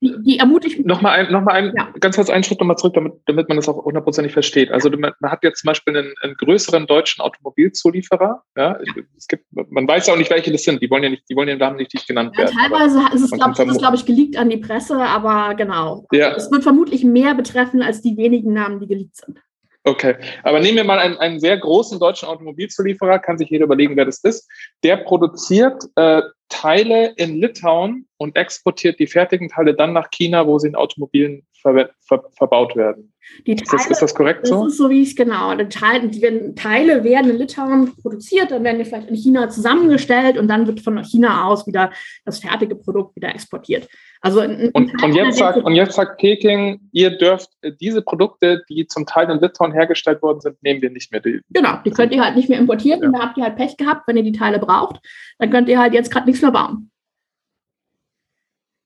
die, 0.02 0.14
die 0.22 0.38
ermutigt 0.38 0.84
Nochmal 0.84 1.20
ein, 1.20 1.32
noch 1.32 1.40
mal 1.40 1.54
ein 1.54 1.72
ja. 1.74 1.88
ganz 2.00 2.16
kurz 2.16 2.28
einen 2.28 2.44
Schritt 2.44 2.60
nochmal 2.60 2.76
zurück, 2.76 2.92
damit, 2.92 3.14
damit 3.24 3.48
man 3.48 3.56
das 3.56 3.66
auch 3.66 3.82
hundertprozentig 3.82 4.34
versteht. 4.34 4.70
Also 4.70 4.90
man, 4.90 5.12
man, 5.20 5.30
hat 5.30 5.42
jetzt 5.42 5.60
zum 5.60 5.68
Beispiel 5.68 5.96
einen, 5.96 6.12
einen 6.20 6.34
größeren 6.34 6.86
deutschen 6.86 7.22
Automobilzulieferer. 7.22 8.42
Ja? 8.58 8.78
Es 9.16 9.26
gibt, 9.26 9.46
man 9.52 9.88
weiß 9.88 10.06
ja 10.06 10.12
auch 10.12 10.18
nicht, 10.18 10.30
welche 10.30 10.52
das 10.52 10.64
sind. 10.64 10.82
Die 10.82 10.90
wollen 10.90 11.02
ja 11.02 11.08
nicht, 11.08 11.24
die 11.30 11.34
wollen 11.34 11.48
ja 11.48 11.56
namentlich 11.56 11.88
nicht 11.94 12.06
genannt 12.06 12.34
ja, 12.36 12.44
werden. 12.44 12.56
Teilweise 12.58 13.00
ist 13.14 13.22
es, 13.22 13.30
glaube 13.30 13.54
glaub 13.78 13.94
ich, 13.94 14.04
geleakt 14.04 14.36
an 14.36 14.50
die 14.50 14.58
Presse, 14.58 14.96
aber 14.96 15.54
genau. 15.54 16.06
Ja. 16.12 16.32
Es 16.34 16.52
wird 16.52 16.62
vermutlich 16.62 17.02
mehr 17.02 17.34
betreffen 17.34 17.80
als 17.80 18.02
die 18.02 18.18
wenigen 18.18 18.52
Namen, 18.52 18.80
die 18.80 18.86
geleakt 18.86 19.16
sind. 19.16 19.38
Okay, 19.84 20.16
aber 20.42 20.60
nehmen 20.60 20.76
wir 20.76 20.84
mal 20.84 20.98
einen, 20.98 21.16
einen 21.16 21.40
sehr 21.40 21.56
großen 21.56 21.98
deutschen 21.98 22.28
Automobilzulieferer, 22.28 23.18
kann 23.18 23.38
sich 23.38 23.48
jeder 23.48 23.64
überlegen, 23.64 23.96
wer 23.96 24.04
das 24.04 24.22
ist. 24.22 24.46
Der 24.84 24.98
produziert 24.98 25.82
äh, 25.96 26.20
Teile 26.50 27.14
in 27.16 27.40
Litauen 27.40 28.06
und 28.18 28.36
exportiert 28.36 28.98
die 28.98 29.06
fertigen 29.06 29.48
Teile 29.48 29.74
dann 29.74 29.94
nach 29.94 30.10
China, 30.10 30.46
wo 30.46 30.58
sie 30.58 30.68
in 30.68 30.74
Automobilen 30.74 31.46
ver 31.62 31.90
ver 32.00 32.24
verbaut 32.36 32.76
werden. 32.76 33.12
Teile, 33.44 33.62
ist, 33.62 33.72
das, 33.72 33.86
ist, 33.86 34.02
das, 34.02 34.14
korrekt 34.14 34.46
so? 34.46 34.64
Das 34.64 34.72
ist 34.72 34.78
so, 34.78 34.90
wie 34.90 35.02
ich 35.02 35.10
es 35.10 35.16
genau. 35.16 35.54
Die 35.54 35.68
Teile, 35.68 36.08
die 36.08 36.54
Teile 36.54 37.04
werden 37.04 37.30
in 37.30 37.38
Litauen 37.38 37.94
produziert, 37.96 38.50
dann 38.50 38.64
werden 38.64 38.78
die 38.78 38.84
vielleicht 38.84 39.08
in 39.08 39.14
China 39.14 39.48
zusammengestellt 39.48 40.36
und 40.36 40.48
dann 40.48 40.66
wird 40.66 40.80
von 40.80 41.02
China 41.04 41.46
aus 41.46 41.66
wieder 41.66 41.92
das 42.24 42.40
fertige 42.40 42.74
Produkt 42.74 43.16
wieder 43.16 43.28
exportiert. 43.28 43.88
Also 44.22 44.40
in, 44.40 44.70
und, 44.72 45.02
und, 45.02 45.14
jetzt 45.14 45.38
sagt, 45.38 45.58
und 45.58 45.74
jetzt 45.74 45.94
sagt 45.94 46.20
Peking, 46.20 46.80
ihr 46.92 47.16
dürft 47.16 47.50
äh, 47.62 47.72
diese 47.80 48.02
Produkte, 48.02 48.62
die 48.68 48.86
zum 48.86 49.06
Teil 49.06 49.30
in 49.30 49.40
Litauen 49.40 49.72
hergestellt 49.72 50.20
worden 50.22 50.40
sind, 50.40 50.62
nehmen 50.62 50.82
wir 50.82 50.90
nicht 50.90 51.10
mehr. 51.10 51.20
Die, 51.20 51.40
genau, 51.50 51.78
die 51.84 51.90
könnt 51.90 52.12
ihr 52.12 52.22
halt 52.22 52.36
nicht 52.36 52.48
mehr 52.48 52.58
importieren 52.58 53.00
ja. 53.00 53.06
und 53.06 53.14
da 53.14 53.20
habt 53.20 53.38
ihr 53.38 53.44
halt 53.44 53.56
Pech 53.56 53.76
gehabt, 53.78 54.06
wenn 54.06 54.16
ihr 54.16 54.22
die 54.22 54.32
Teile 54.32 54.58
braucht, 54.58 55.00
dann 55.38 55.50
könnt 55.50 55.68
ihr 55.68 55.78
halt 55.78 55.94
jetzt 55.94 56.10
gerade 56.10 56.26
nichts 56.26 56.39
bauen. 56.48 56.90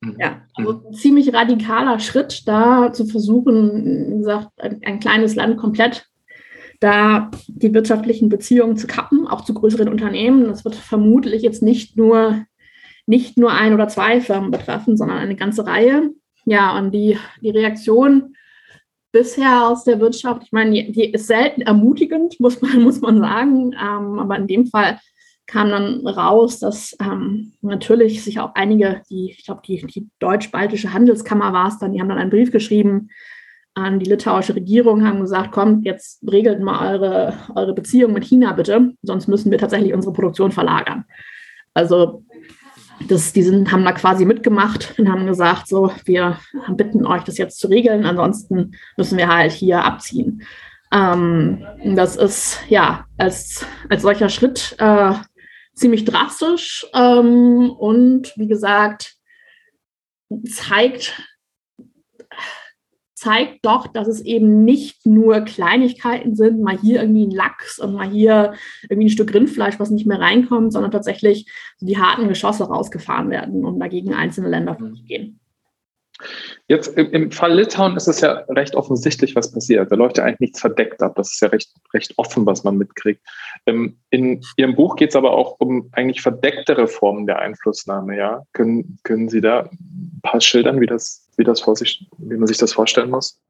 Mhm. 0.00 0.16
Ja, 0.18 0.42
also 0.54 0.82
ein 0.88 0.94
ziemlich 0.94 1.32
radikaler 1.32 1.98
Schritt, 2.00 2.46
da 2.46 2.92
zu 2.92 3.06
versuchen, 3.06 4.10
wie 4.10 4.18
gesagt, 4.18 4.50
ein, 4.58 4.80
ein, 4.84 5.00
kleines 5.00 5.34
Land 5.34 5.56
komplett 5.56 6.06
da 6.80 7.30
die 7.46 7.72
wirtschaftlichen 7.72 8.28
Beziehungen 8.28 8.76
zu 8.76 8.86
kappen, 8.86 9.26
auch 9.26 9.44
zu 9.44 9.54
größeren 9.54 9.88
Unternehmen. 9.88 10.48
Das 10.48 10.64
wird 10.64 10.74
vermutlich 10.74 11.42
jetzt 11.42 11.62
nicht 11.62 11.96
nur, 11.96 12.44
nicht 13.06 13.38
nur 13.38 13.52
ein 13.52 13.72
oder 13.72 13.88
zwei 13.88 14.20
Firmen 14.20 14.50
betreffen, 14.50 14.96
sondern 14.96 15.18
eine 15.18 15.36
ganze 15.36 15.66
Reihe. 15.66 16.10
Ja, 16.44 16.76
und 16.76 16.90
die, 16.90 17.16
die 17.40 17.50
Reaktion 17.50 18.34
bisher 19.12 19.68
aus 19.68 19.84
der 19.84 20.00
Wirtschaft, 20.00 20.42
ich 20.44 20.52
meine, 20.52 20.72
die, 20.72 20.92
die 20.92 21.12
ist 21.12 21.28
selten 21.28 21.62
ermutigend, 21.62 22.38
muss 22.40 22.60
man, 22.60 22.82
muss 22.82 23.00
man 23.00 23.20
sagen, 23.20 23.72
ähm, 23.72 24.18
aber 24.18 24.36
in 24.36 24.46
dem 24.46 24.66
Fall 24.66 24.98
kam 25.46 25.70
dann 25.70 26.06
raus, 26.06 26.58
dass 26.58 26.96
ähm, 27.00 27.52
natürlich 27.60 28.24
sich 28.24 28.40
auch 28.40 28.52
einige, 28.54 29.02
die, 29.10 29.30
ich 29.30 29.44
glaube, 29.44 29.62
die, 29.66 29.84
die 29.86 30.08
deutsch-baltische 30.18 30.92
Handelskammer 30.92 31.52
war 31.52 31.68
es 31.68 31.78
dann, 31.78 31.92
die 31.92 32.00
haben 32.00 32.08
dann 32.08 32.18
einen 32.18 32.30
Brief 32.30 32.50
geschrieben 32.50 33.10
an 33.74 33.98
die 33.98 34.08
litauische 34.08 34.54
Regierung, 34.54 35.06
haben 35.06 35.20
gesagt, 35.20 35.50
kommt, 35.50 35.84
jetzt 35.84 36.22
regelt 36.30 36.60
mal 36.60 36.94
eure, 36.94 37.34
eure 37.56 37.74
Beziehung 37.74 38.12
mit 38.12 38.24
China 38.24 38.52
bitte, 38.52 38.92
sonst 39.02 39.26
müssen 39.26 39.50
wir 39.50 39.58
tatsächlich 39.58 39.92
unsere 39.92 40.12
Produktion 40.12 40.52
verlagern. 40.52 41.04
Also 41.74 42.24
das, 43.08 43.32
die 43.32 43.42
sind, 43.42 43.72
haben 43.72 43.84
da 43.84 43.92
quasi 43.92 44.24
mitgemacht 44.24 44.94
und 44.98 45.10
haben 45.10 45.26
gesagt, 45.26 45.66
so, 45.66 45.92
wir 46.04 46.38
bitten 46.68 47.04
euch, 47.04 47.24
das 47.24 47.36
jetzt 47.36 47.58
zu 47.58 47.66
regeln, 47.66 48.06
ansonsten 48.06 48.72
müssen 48.96 49.18
wir 49.18 49.28
halt 49.28 49.50
hier 49.50 49.84
abziehen. 49.84 50.42
Ähm, 50.92 51.64
das 51.96 52.14
ist 52.14 52.60
ja 52.68 53.04
als, 53.18 53.66
als 53.88 54.02
solcher 54.02 54.28
Schritt 54.28 54.76
äh, 54.78 55.14
ziemlich 55.74 56.04
drastisch 56.04 56.86
ähm, 56.94 57.70
und 57.70 58.32
wie 58.36 58.48
gesagt, 58.48 59.16
zeigt, 60.48 61.20
zeigt 63.14 63.64
doch, 63.64 63.86
dass 63.86 64.08
es 64.08 64.20
eben 64.20 64.64
nicht 64.64 65.06
nur 65.06 65.40
Kleinigkeiten 65.40 66.34
sind, 66.34 66.60
mal 66.60 66.78
hier 66.78 67.00
irgendwie 67.00 67.26
ein 67.26 67.30
Lachs 67.30 67.78
und 67.78 67.94
mal 67.94 68.08
hier 68.08 68.54
irgendwie 68.88 69.06
ein 69.06 69.10
Stück 69.10 69.34
Rindfleisch, 69.34 69.78
was 69.78 69.90
nicht 69.90 70.06
mehr 70.06 70.20
reinkommt, 70.20 70.72
sondern 70.72 70.90
tatsächlich 70.90 71.50
die 71.80 71.98
harten 71.98 72.28
Geschosse 72.28 72.64
rausgefahren 72.64 73.30
werden, 73.30 73.64
um 73.64 73.78
dagegen 73.78 74.14
einzelne 74.14 74.48
Länder 74.48 74.76
vorzugehen. 74.76 75.40
Jetzt 76.68 76.96
im, 76.96 77.10
im, 77.10 77.30
Fall 77.30 77.54
Litauen 77.54 77.96
ist 77.96 78.08
es 78.08 78.20
ja 78.20 78.44
recht 78.48 78.74
offensichtlich, 78.74 79.36
was 79.36 79.52
passiert. 79.52 79.90
Da 79.90 79.96
läuft 79.96 80.18
ja 80.18 80.24
eigentlich 80.24 80.40
nichts 80.40 80.60
verdeckt 80.60 81.02
ab. 81.02 81.14
Das 81.16 81.32
ist 81.32 81.40
ja 81.40 81.48
recht, 81.48 81.70
recht 81.92 82.14
offen, 82.16 82.46
was 82.46 82.64
man 82.64 82.76
mitkriegt. 82.76 83.20
Ähm, 83.66 83.98
in 84.10 84.42
Ihrem 84.56 84.74
Buch 84.74 84.96
geht 84.96 85.10
es 85.10 85.16
aber 85.16 85.32
auch 85.32 85.56
um 85.58 85.88
eigentlich 85.92 86.22
verdecktere 86.22 86.88
Formen 86.88 87.26
der 87.26 87.38
Einflussnahme. 87.38 88.16
Ja? 88.16 88.42
Können, 88.52 88.98
können 89.02 89.28
Sie 89.28 89.40
da 89.40 89.68
ein 89.70 90.20
paar 90.22 90.40
schildern, 90.40 90.80
wie, 90.80 90.86
das, 90.86 91.28
wie, 91.36 91.44
das 91.44 91.60
vor 91.60 91.76
sich, 91.76 92.08
wie 92.18 92.36
man 92.36 92.46
sich 92.46 92.58
das 92.58 92.72
vorstellen 92.72 93.10
muss? 93.10 93.40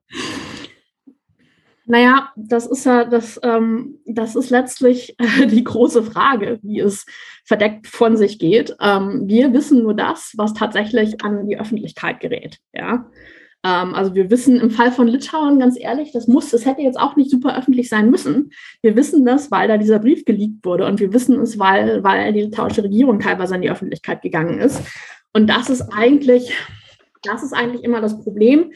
Naja, 1.87 2.33
das 2.35 2.67
ist 2.67 2.87
ja, 2.87 3.05
das, 3.05 3.39
ähm, 3.43 3.99
das 4.07 4.37
ist 4.37 4.51
letztlich 4.51 5.17
äh, 5.19 5.47
die 5.51 5.65
große 5.65 6.03
Frage, 6.03 6.59
wie 6.63 6.81
es 6.81 7.05
verdeckt 7.45 7.87
von 7.87 8.17
sich 8.17 8.39
geht. 8.39 8.75
Ähm, 8.81 9.25
wir 9.27 9.53
wissen 9.53 9.83
nur 9.83 9.95
das, 9.95 10.33
was 10.37 10.55
tatsächlich 10.55 11.23
an 11.23 11.47
die 11.47 11.59
Öffentlichkeit 11.59 12.21
gerät. 12.21 12.59
Ja? 12.73 13.11
Ähm, 13.65 13.95
also 13.95 14.15
wir 14.15 14.31
wissen 14.31 14.61
im 14.61 14.71
Fall 14.71 14.93
von 14.93 15.09
Litauen, 15.09 15.59
ganz 15.59 15.79
ehrlich, 15.79 16.13
das 16.13 16.27
muss, 16.27 16.51
das 16.51 16.65
hätte 16.65 16.81
jetzt 16.81 16.99
auch 16.99 17.17
nicht 17.17 17.31
super 17.31 17.57
öffentlich 17.57 17.89
sein 17.89 18.11
müssen. 18.11 18.51
Wir 18.81 18.97
wissen 18.97 19.27
das, 19.27 19.51
weil 19.51 19.69
da 19.69 19.77
dieser 19.77 19.99
Brief 19.99 20.25
geleakt 20.25 20.65
wurde 20.65 20.87
und 20.87 21.01
wir 21.01 21.13
wissen 21.13 21.41
es, 21.41 21.59
weil, 21.59 22.03
weil 22.05 22.33
die 22.33 22.43
litauische 22.43 22.85
Regierung 22.85 23.21
teilweise 23.21 23.55
an 23.55 23.63
die 23.63 23.71
Öffentlichkeit 23.71 24.23
gegangen 24.23 24.59
ist. 24.59 24.83
Und 25.35 25.49
das 25.49 25.69
ist 25.69 25.83
eigentlich, 25.93 26.55
das 27.23 27.43
ist 27.43 27.53
eigentlich 27.53 27.85
immer 27.85 28.01
das 28.01 28.23
Problem, 28.23 28.73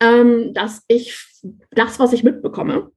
ähm, 0.00 0.52
dass 0.54 0.82
ich 0.88 1.18
das, 1.70 1.98
was 1.98 2.12
ich 2.12 2.22
mitbekomme, 2.22 2.90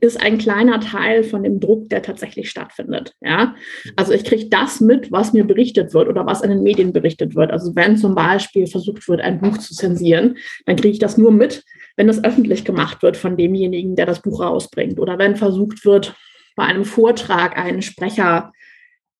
ist 0.00 0.20
ein 0.20 0.38
kleiner 0.38 0.80
Teil 0.80 1.22
von 1.22 1.42
dem 1.42 1.60
Druck, 1.60 1.90
der 1.90 2.02
tatsächlich 2.02 2.48
stattfindet. 2.48 3.14
Ja? 3.20 3.54
Also 3.96 4.12
ich 4.12 4.24
kriege 4.24 4.48
das 4.48 4.80
mit, 4.80 5.12
was 5.12 5.32
mir 5.32 5.44
berichtet 5.44 5.92
wird 5.92 6.08
oder 6.08 6.24
was 6.24 6.40
in 6.40 6.50
den 6.50 6.62
Medien 6.62 6.92
berichtet 6.92 7.34
wird. 7.34 7.50
Also 7.50 7.76
wenn 7.76 7.96
zum 7.98 8.14
Beispiel 8.14 8.66
versucht 8.66 9.06
wird, 9.08 9.20
ein 9.20 9.40
Buch 9.40 9.58
zu 9.58 9.74
zensieren, 9.74 10.38
dann 10.64 10.76
kriege 10.76 10.92
ich 10.92 10.98
das 10.98 11.18
nur 11.18 11.32
mit, 11.32 11.64
wenn 11.96 12.08
es 12.08 12.24
öffentlich 12.24 12.64
gemacht 12.64 13.02
wird 13.02 13.16
von 13.16 13.36
demjenigen, 13.36 13.94
der 13.94 14.06
das 14.06 14.22
Buch 14.22 14.40
rausbringt. 14.40 14.98
Oder 14.98 15.18
wenn 15.18 15.36
versucht 15.36 15.84
wird, 15.84 16.14
bei 16.56 16.64
einem 16.64 16.84
Vortrag 16.84 17.58
einen 17.58 17.82
Sprecher 17.82 18.52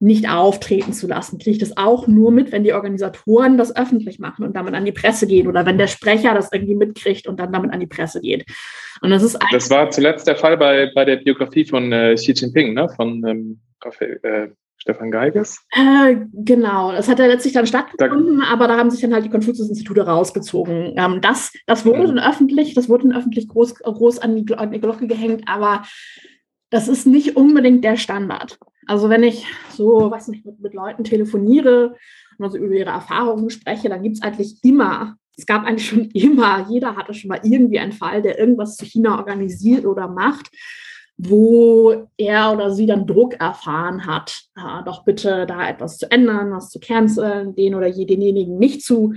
nicht 0.00 0.30
auftreten 0.30 0.94
zu 0.94 1.06
lassen, 1.06 1.38
kriege 1.38 1.52
ich 1.52 1.58
das 1.58 1.76
auch 1.76 2.06
nur 2.06 2.32
mit, 2.32 2.52
wenn 2.52 2.64
die 2.64 2.72
Organisatoren 2.72 3.58
das 3.58 3.76
öffentlich 3.76 4.18
machen 4.18 4.46
und 4.46 4.56
damit 4.56 4.74
an 4.74 4.86
die 4.86 4.92
Presse 4.92 5.26
gehen 5.26 5.46
oder 5.46 5.66
wenn 5.66 5.76
der 5.76 5.88
Sprecher 5.88 6.32
das 6.32 6.50
irgendwie 6.52 6.74
mitkriegt 6.74 7.26
und 7.26 7.38
dann 7.38 7.52
damit 7.52 7.72
an 7.72 7.80
die 7.80 7.86
Presse 7.86 8.20
geht. 8.22 8.46
Und 9.02 9.10
das 9.10 9.22
ist 9.22 9.38
Das 9.52 9.68
war 9.68 9.90
zuletzt 9.90 10.26
der 10.26 10.36
Fall 10.36 10.56
bei, 10.56 10.90
bei 10.94 11.04
der 11.04 11.16
Biografie 11.16 11.66
von 11.66 11.92
äh, 11.92 12.14
Xi 12.14 12.32
Jinping, 12.32 12.72
ne? 12.72 12.88
von 12.88 13.22
ähm, 13.26 13.60
Raphael, 13.82 14.20
äh, 14.22 14.48
Stefan 14.78 15.10
Geiges? 15.10 15.62
Äh, 15.72 16.16
genau, 16.32 16.92
das 16.92 17.06
hat 17.06 17.18
ja 17.18 17.26
letztlich 17.26 17.52
dann 17.52 17.66
stattgefunden, 17.66 18.38
da, 18.38 18.46
aber 18.46 18.66
da 18.66 18.78
haben 18.78 18.90
sich 18.90 19.02
dann 19.02 19.12
halt 19.12 19.26
die 19.26 19.30
Konfuzius-Institute 19.30 20.00
rausgezogen. 20.00 20.94
Ähm, 20.96 21.20
das, 21.20 21.52
das 21.66 21.84
wurde 21.84 22.00
mhm. 22.00 22.16
dann 22.16 22.30
öffentlich, 22.30 22.72
das 22.72 22.88
wurde 22.88 23.08
dann 23.08 23.16
öffentlich 23.18 23.48
groß, 23.48 23.74
groß 23.74 24.20
an, 24.20 24.36
die, 24.36 24.54
an 24.54 24.72
die 24.72 24.80
Glocke 24.80 25.06
gehängt, 25.06 25.42
aber 25.46 25.82
das 26.70 26.88
ist 26.88 27.06
nicht 27.06 27.36
unbedingt 27.36 27.84
der 27.84 27.96
Standard. 27.96 28.58
Also 28.90 29.08
wenn 29.08 29.22
ich 29.22 29.46
so, 29.68 30.10
weiß 30.10 30.26
nicht, 30.26 30.44
mit, 30.44 30.58
mit 30.58 30.74
Leuten 30.74 31.04
telefoniere 31.04 31.94
und 32.36 32.44
also 32.44 32.58
über 32.58 32.74
ihre 32.74 32.90
Erfahrungen 32.90 33.48
spreche, 33.48 33.88
dann 33.88 34.02
gibt 34.02 34.16
es 34.16 34.22
eigentlich 34.22 34.56
immer, 34.64 35.14
es 35.38 35.46
gab 35.46 35.64
eigentlich 35.64 35.88
schon 35.88 36.06
immer, 36.12 36.66
jeder 36.68 36.96
hatte 36.96 37.14
schon 37.14 37.28
mal 37.28 37.38
irgendwie 37.44 37.78
einen 37.78 37.92
Fall, 37.92 38.20
der 38.20 38.40
irgendwas 38.40 38.76
zu 38.76 38.84
China 38.84 39.18
organisiert 39.18 39.86
oder 39.86 40.08
macht, 40.08 40.50
wo 41.16 42.08
er 42.16 42.52
oder 42.52 42.72
sie 42.72 42.86
dann 42.86 43.06
Druck 43.06 43.34
erfahren 43.34 44.06
hat, 44.06 44.42
äh, 44.56 44.82
doch 44.84 45.04
bitte 45.04 45.46
da 45.46 45.68
etwas 45.68 45.96
zu 45.96 46.10
ändern, 46.10 46.50
was 46.50 46.70
zu 46.70 46.80
canceln, 46.80 47.54
den 47.54 47.76
oder 47.76 47.92
denjenigen 47.92 48.58
nicht 48.58 48.82
zu 48.82 49.14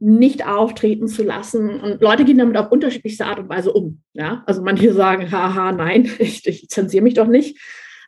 nicht 0.00 0.44
auftreten 0.44 1.06
zu 1.06 1.22
lassen. 1.22 1.80
Und 1.80 2.02
Leute 2.02 2.24
gehen 2.24 2.38
damit 2.38 2.56
auf 2.56 2.72
unterschiedlichste 2.72 3.26
Art 3.26 3.38
und 3.38 3.48
Weise 3.48 3.72
um. 3.72 4.02
Ja? 4.12 4.42
Also 4.44 4.60
manche 4.60 4.92
sagen, 4.92 5.30
haha, 5.30 5.70
nein, 5.70 6.10
ich, 6.18 6.44
ich 6.48 6.68
zensiere 6.68 7.04
mich 7.04 7.14
doch 7.14 7.28
nicht. 7.28 7.56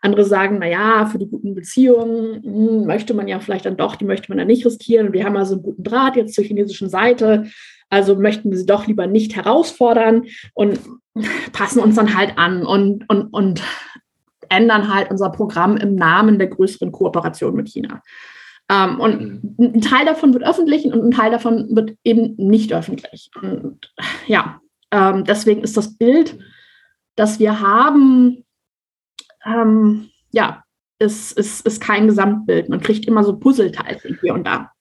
Andere 0.06 0.24
sagen, 0.24 0.58
naja, 0.58 1.06
für 1.06 1.18
die 1.18 1.28
guten 1.28 1.54
Beziehungen 1.54 2.42
hm, 2.42 2.86
möchte 2.86 3.12
man 3.12 3.28
ja 3.28 3.40
vielleicht 3.40 3.66
dann 3.66 3.76
doch, 3.76 3.96
die 3.96 4.04
möchte 4.04 4.30
man 4.30 4.38
ja 4.38 4.44
nicht 4.44 4.64
riskieren. 4.64 5.08
Und 5.08 5.12
wir 5.12 5.24
haben 5.24 5.36
also 5.36 5.54
einen 5.54 5.62
guten 5.62 5.82
Draht 5.82 6.16
jetzt 6.16 6.34
zur 6.34 6.44
chinesischen 6.44 6.88
Seite. 6.88 7.46
Also 7.90 8.16
möchten 8.16 8.50
wir 8.50 8.58
sie 8.58 8.66
doch 8.66 8.86
lieber 8.86 9.06
nicht 9.06 9.36
herausfordern 9.36 10.24
und 10.54 10.80
passen 11.52 11.80
uns 11.80 11.96
dann 11.96 12.16
halt 12.16 12.38
an 12.38 12.64
und, 12.64 13.08
und, 13.08 13.32
und 13.32 13.62
ändern 14.48 14.92
halt 14.92 15.10
unser 15.10 15.30
Programm 15.30 15.76
im 15.76 15.94
Namen 15.94 16.38
der 16.38 16.48
größeren 16.48 16.92
Kooperation 16.92 17.54
mit 17.54 17.68
China. 17.68 18.02
Ähm, 18.68 19.00
und 19.00 19.20
mhm. 19.20 19.74
ein 19.74 19.80
Teil 19.80 20.06
davon 20.06 20.32
wird 20.32 20.44
öffentlich 20.44 20.84
und 20.84 20.94
ein 20.94 21.10
Teil 21.10 21.30
davon 21.30 21.74
wird 21.74 21.96
eben 22.04 22.34
nicht 22.36 22.72
öffentlich. 22.72 23.30
Und 23.40 23.92
ja, 24.26 24.60
ähm, 24.90 25.24
deswegen 25.24 25.62
ist 25.62 25.76
das 25.76 25.96
Bild, 25.96 26.38
das 27.14 27.38
wir 27.38 27.60
haben, 27.60 28.44
ähm, 29.46 30.10
ja, 30.30 30.62
ist, 30.98 31.32
ist, 31.32 31.66
ist 31.66 31.80
kein 31.80 32.06
Gesamtbild. 32.06 32.68
Man 32.68 32.80
kriegt 32.80 33.06
immer 33.06 33.22
so 33.22 33.36
Puzzleteile 33.36 34.00
hier 34.20 34.34
und 34.34 34.46
da. 34.46 34.72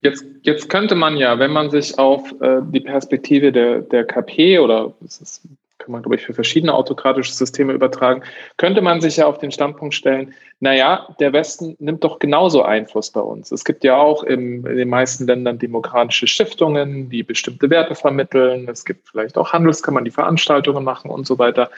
Jetzt, 0.00 0.24
jetzt 0.42 0.68
könnte 0.68 0.94
man 0.94 1.16
ja, 1.16 1.38
wenn 1.38 1.52
man 1.52 1.70
sich 1.70 1.98
auf 1.98 2.32
äh, 2.40 2.60
die 2.62 2.80
Perspektive 2.80 3.50
der, 3.50 3.80
der 3.80 4.04
KP 4.04 4.60
oder 4.60 4.94
das 5.00 5.20
ist, 5.20 5.48
kann 5.78 5.92
man, 5.92 6.02
glaube 6.02 6.16
ich, 6.16 6.22
für 6.22 6.34
verschiedene 6.34 6.72
autokratische 6.74 7.32
Systeme 7.32 7.72
übertragen, 7.72 8.22
könnte 8.58 8.80
man 8.80 9.00
sich 9.00 9.16
ja 9.16 9.26
auf 9.26 9.38
den 9.38 9.50
Standpunkt 9.50 9.94
stellen, 9.94 10.34
naja, 10.60 11.08
der 11.18 11.32
Westen 11.32 11.76
nimmt 11.80 12.04
doch 12.04 12.20
genauso 12.20 12.62
Einfluss 12.62 13.10
bei 13.10 13.20
uns. 13.20 13.50
Es 13.50 13.64
gibt 13.64 13.82
ja 13.84 13.96
auch 13.96 14.22
im, 14.22 14.66
in 14.66 14.76
den 14.76 14.88
meisten 14.88 15.26
Ländern 15.26 15.58
demokratische 15.58 16.26
Stiftungen, 16.26 17.10
die 17.10 17.22
bestimmte 17.24 17.70
Werte 17.70 17.94
vermitteln. 17.94 18.68
Es 18.68 18.84
gibt 18.84 19.08
vielleicht 19.08 19.36
auch 19.36 19.52
Handelskammern, 19.52 20.04
die 20.04 20.10
Veranstaltungen 20.12 20.84
machen 20.84 21.10
und 21.10 21.26
so 21.26 21.38
weiter. 21.38 21.70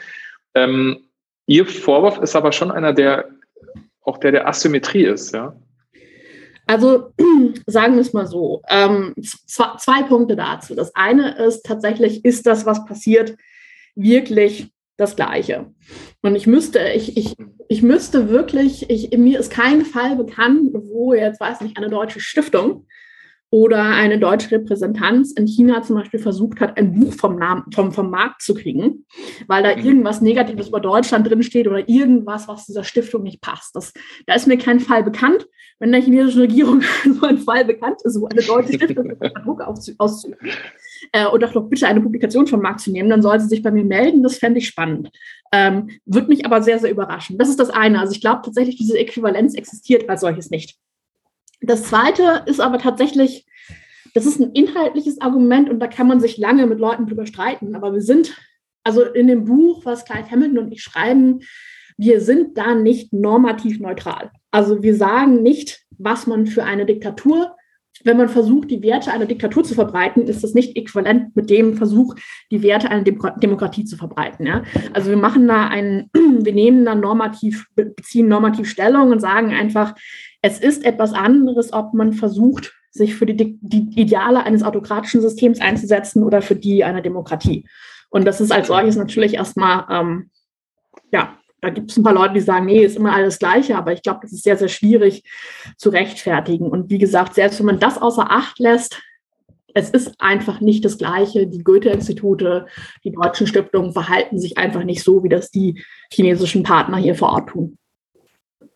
Ähm, 0.54 1.04
Ihr 1.50 1.66
Vorwurf 1.66 2.18
ist 2.18 2.36
aber 2.36 2.52
schon 2.52 2.70
einer, 2.70 2.92
der 2.92 3.28
auch 4.02 4.18
der 4.18 4.30
der 4.30 4.46
Asymmetrie 4.46 5.04
ist, 5.04 5.34
ja? 5.34 5.56
Also 6.68 7.12
sagen 7.66 7.94
wir 7.94 8.02
es 8.02 8.12
mal 8.12 8.28
so, 8.28 8.62
ähm, 8.68 9.16
zwei, 9.18 10.04
Punkte 10.04 10.36
dazu. 10.36 10.76
Das 10.76 10.94
eine 10.94 11.36
ist 11.44 11.64
tatsächlich, 11.64 12.24
ist 12.24 12.46
das, 12.46 12.66
was 12.66 12.84
passiert, 12.84 13.36
wirklich 13.96 14.70
das 14.96 15.16
Gleiche. 15.16 15.66
Und 16.22 16.36
ich 16.36 16.46
müsste, 16.46 16.78
ich, 16.90 17.16
ich, 17.16 17.34
ich 17.68 17.82
müsste 17.82 18.28
wirklich, 18.28 18.88
ich, 18.88 19.10
mir 19.18 19.40
ist 19.40 19.50
kein 19.50 19.84
Fall 19.84 20.14
bekannt, 20.14 20.70
wo 20.72 21.14
jetzt, 21.14 21.40
weiß 21.40 21.62
nicht, 21.62 21.76
eine 21.76 21.90
deutsche 21.90 22.20
Stiftung 22.20 22.86
oder 23.50 23.82
eine 23.82 24.18
deutsche 24.18 24.52
Repräsentanz 24.52 25.32
in 25.32 25.46
China 25.46 25.82
zum 25.82 25.96
Beispiel 25.96 26.20
versucht 26.20 26.60
hat, 26.60 26.78
ein 26.78 26.94
Buch 26.94 27.12
vom, 27.14 27.36
Namen, 27.36 27.64
vom, 27.74 27.90
vom 27.90 28.08
Markt 28.08 28.42
zu 28.42 28.54
kriegen, 28.54 29.04
weil 29.48 29.64
da 29.64 29.76
mhm. 29.76 29.84
irgendwas 29.84 30.20
Negatives 30.20 30.68
über 30.68 30.78
Deutschland 30.80 31.28
drinsteht 31.28 31.66
oder 31.66 31.88
irgendwas, 31.88 32.46
was 32.46 32.66
dieser 32.66 32.84
Stiftung 32.84 33.24
nicht 33.24 33.40
passt. 33.40 33.74
Das, 33.74 33.92
da 34.26 34.34
ist 34.34 34.46
mir 34.46 34.56
kein 34.56 34.78
Fall 34.78 35.02
bekannt. 35.02 35.48
Wenn 35.80 35.92
der 35.92 36.02
chinesischen 36.02 36.42
Regierung 36.42 36.82
so 37.20 37.26
ein 37.26 37.38
Fall 37.38 37.64
bekannt 37.64 38.02
ist, 38.04 38.20
wo 38.20 38.26
eine 38.26 38.42
deutsche 38.42 38.74
Stiftung 38.74 39.14
Druck 39.44 39.62
auszuüben 39.62 40.50
äh, 41.12 41.26
oder 41.26 41.48
doch 41.48 41.64
bitte 41.64 41.88
eine 41.88 42.02
Publikation 42.02 42.46
vom 42.46 42.60
Markt 42.60 42.80
zu 42.80 42.92
nehmen, 42.92 43.08
dann 43.08 43.22
soll 43.22 43.40
sie 43.40 43.48
sich 43.48 43.62
bei 43.62 43.70
mir 43.70 43.84
melden. 43.84 44.22
Das 44.22 44.36
fände 44.36 44.58
ich 44.58 44.68
spannend. 44.68 45.10
Ähm, 45.52 45.90
Würde 46.04 46.28
mich 46.28 46.44
aber 46.44 46.62
sehr, 46.62 46.78
sehr 46.78 46.90
überraschen. 46.90 47.38
Das 47.38 47.48
ist 47.48 47.58
das 47.58 47.70
eine. 47.70 47.98
Also 47.98 48.12
ich 48.12 48.20
glaube 48.20 48.42
tatsächlich, 48.44 48.76
diese 48.76 48.98
Äquivalenz 48.98 49.54
existiert 49.54 50.08
als 50.08 50.20
solches 50.20 50.50
nicht. 50.50 50.78
Das 51.60 51.84
zweite 51.84 52.42
ist 52.46 52.60
aber 52.60 52.78
tatsächlich, 52.78 53.46
das 54.14 54.26
ist 54.26 54.40
ein 54.40 54.52
inhaltliches 54.52 55.20
Argument 55.20 55.68
und 55.68 55.80
da 55.80 55.86
kann 55.86 56.08
man 56.08 56.20
sich 56.20 56.36
lange 56.36 56.66
mit 56.66 56.78
Leuten 56.78 57.06
drüber 57.06 57.26
streiten. 57.26 57.74
Aber 57.74 57.92
wir 57.92 58.00
sind, 58.00 58.36
also 58.82 59.02
in 59.02 59.26
dem 59.26 59.44
Buch, 59.44 59.84
was 59.84 60.04
Clive 60.04 60.30
Hamilton 60.30 60.58
und 60.58 60.72
ich 60.72 60.82
schreiben, 60.82 61.40
wir 61.96 62.20
sind 62.20 62.56
da 62.56 62.74
nicht 62.74 63.12
normativ 63.12 63.78
neutral. 63.78 64.30
Also 64.50 64.82
wir 64.82 64.96
sagen 64.96 65.42
nicht, 65.42 65.82
was 65.98 66.26
man 66.26 66.46
für 66.46 66.64
eine 66.64 66.86
Diktatur 66.86 67.54
wenn 68.04 68.16
man 68.16 68.28
versucht, 68.28 68.70
die 68.70 68.82
Werte 68.82 69.12
einer 69.12 69.26
Diktatur 69.26 69.64
zu 69.64 69.74
verbreiten, 69.74 70.22
ist 70.22 70.42
das 70.42 70.54
nicht 70.54 70.76
äquivalent 70.76 71.36
mit 71.36 71.50
dem 71.50 71.74
Versuch, 71.74 72.14
die 72.50 72.62
Werte 72.62 72.90
einer 72.90 73.02
Demokratie 73.02 73.84
zu 73.84 73.96
verbreiten. 73.96 74.46
Ja? 74.46 74.62
Also 74.92 75.10
wir 75.10 75.16
machen 75.16 75.46
da 75.46 75.66
einen, 75.68 76.10
wir 76.14 76.52
nehmen 76.52 76.84
da 76.84 76.94
normativ, 76.94 77.66
beziehen 77.74 78.28
normativ 78.28 78.68
Stellung 78.68 79.10
und 79.10 79.20
sagen 79.20 79.52
einfach, 79.52 79.94
es 80.42 80.58
ist 80.58 80.84
etwas 80.84 81.12
anderes, 81.12 81.72
ob 81.72 81.94
man 81.94 82.12
versucht, 82.12 82.72
sich 82.90 83.14
für 83.14 83.26
die, 83.26 83.58
die 83.60 84.00
Ideale 84.00 84.44
eines 84.44 84.62
autokratischen 84.62 85.20
Systems 85.20 85.60
einzusetzen 85.60 86.24
oder 86.24 86.42
für 86.42 86.56
die 86.56 86.82
einer 86.82 87.02
Demokratie. 87.02 87.66
Und 88.08 88.24
das 88.24 88.40
ist 88.40 88.50
als 88.50 88.66
solches 88.66 88.96
natürlich 88.96 89.34
erstmal, 89.34 89.86
ähm, 89.90 90.30
ja, 91.12 91.36
da 91.60 91.70
gibt 91.70 91.90
es 91.90 91.96
ein 91.96 92.02
paar 92.02 92.14
Leute, 92.14 92.34
die 92.34 92.40
sagen, 92.40 92.66
nee, 92.66 92.84
ist 92.84 92.96
immer 92.96 93.14
alles 93.14 93.38
Gleiche, 93.38 93.76
aber 93.76 93.92
ich 93.92 94.02
glaube, 94.02 94.20
das 94.22 94.32
ist 94.32 94.42
sehr, 94.42 94.56
sehr 94.56 94.68
schwierig 94.68 95.22
zu 95.76 95.90
rechtfertigen. 95.90 96.68
Und 96.68 96.90
wie 96.90 96.98
gesagt, 96.98 97.34
selbst 97.34 97.58
wenn 97.58 97.66
man 97.66 97.78
das 97.78 98.00
außer 98.00 98.30
Acht 98.30 98.58
lässt, 98.58 99.00
es 99.74 99.90
ist 99.90 100.14
einfach 100.18 100.60
nicht 100.60 100.84
das 100.84 100.98
Gleiche. 100.98 101.46
Die 101.46 101.62
Goethe-Institute, 101.62 102.66
die 103.04 103.12
deutschen 103.12 103.46
Stiftungen 103.46 103.92
verhalten 103.92 104.38
sich 104.38 104.58
einfach 104.58 104.82
nicht 104.82 105.04
so, 105.04 105.22
wie 105.22 105.28
das 105.28 105.50
die 105.50 105.84
chinesischen 106.12 106.64
Partner 106.64 106.96
hier 106.96 107.14
vor 107.14 107.30
Ort 107.30 107.50
tun. 107.50 107.78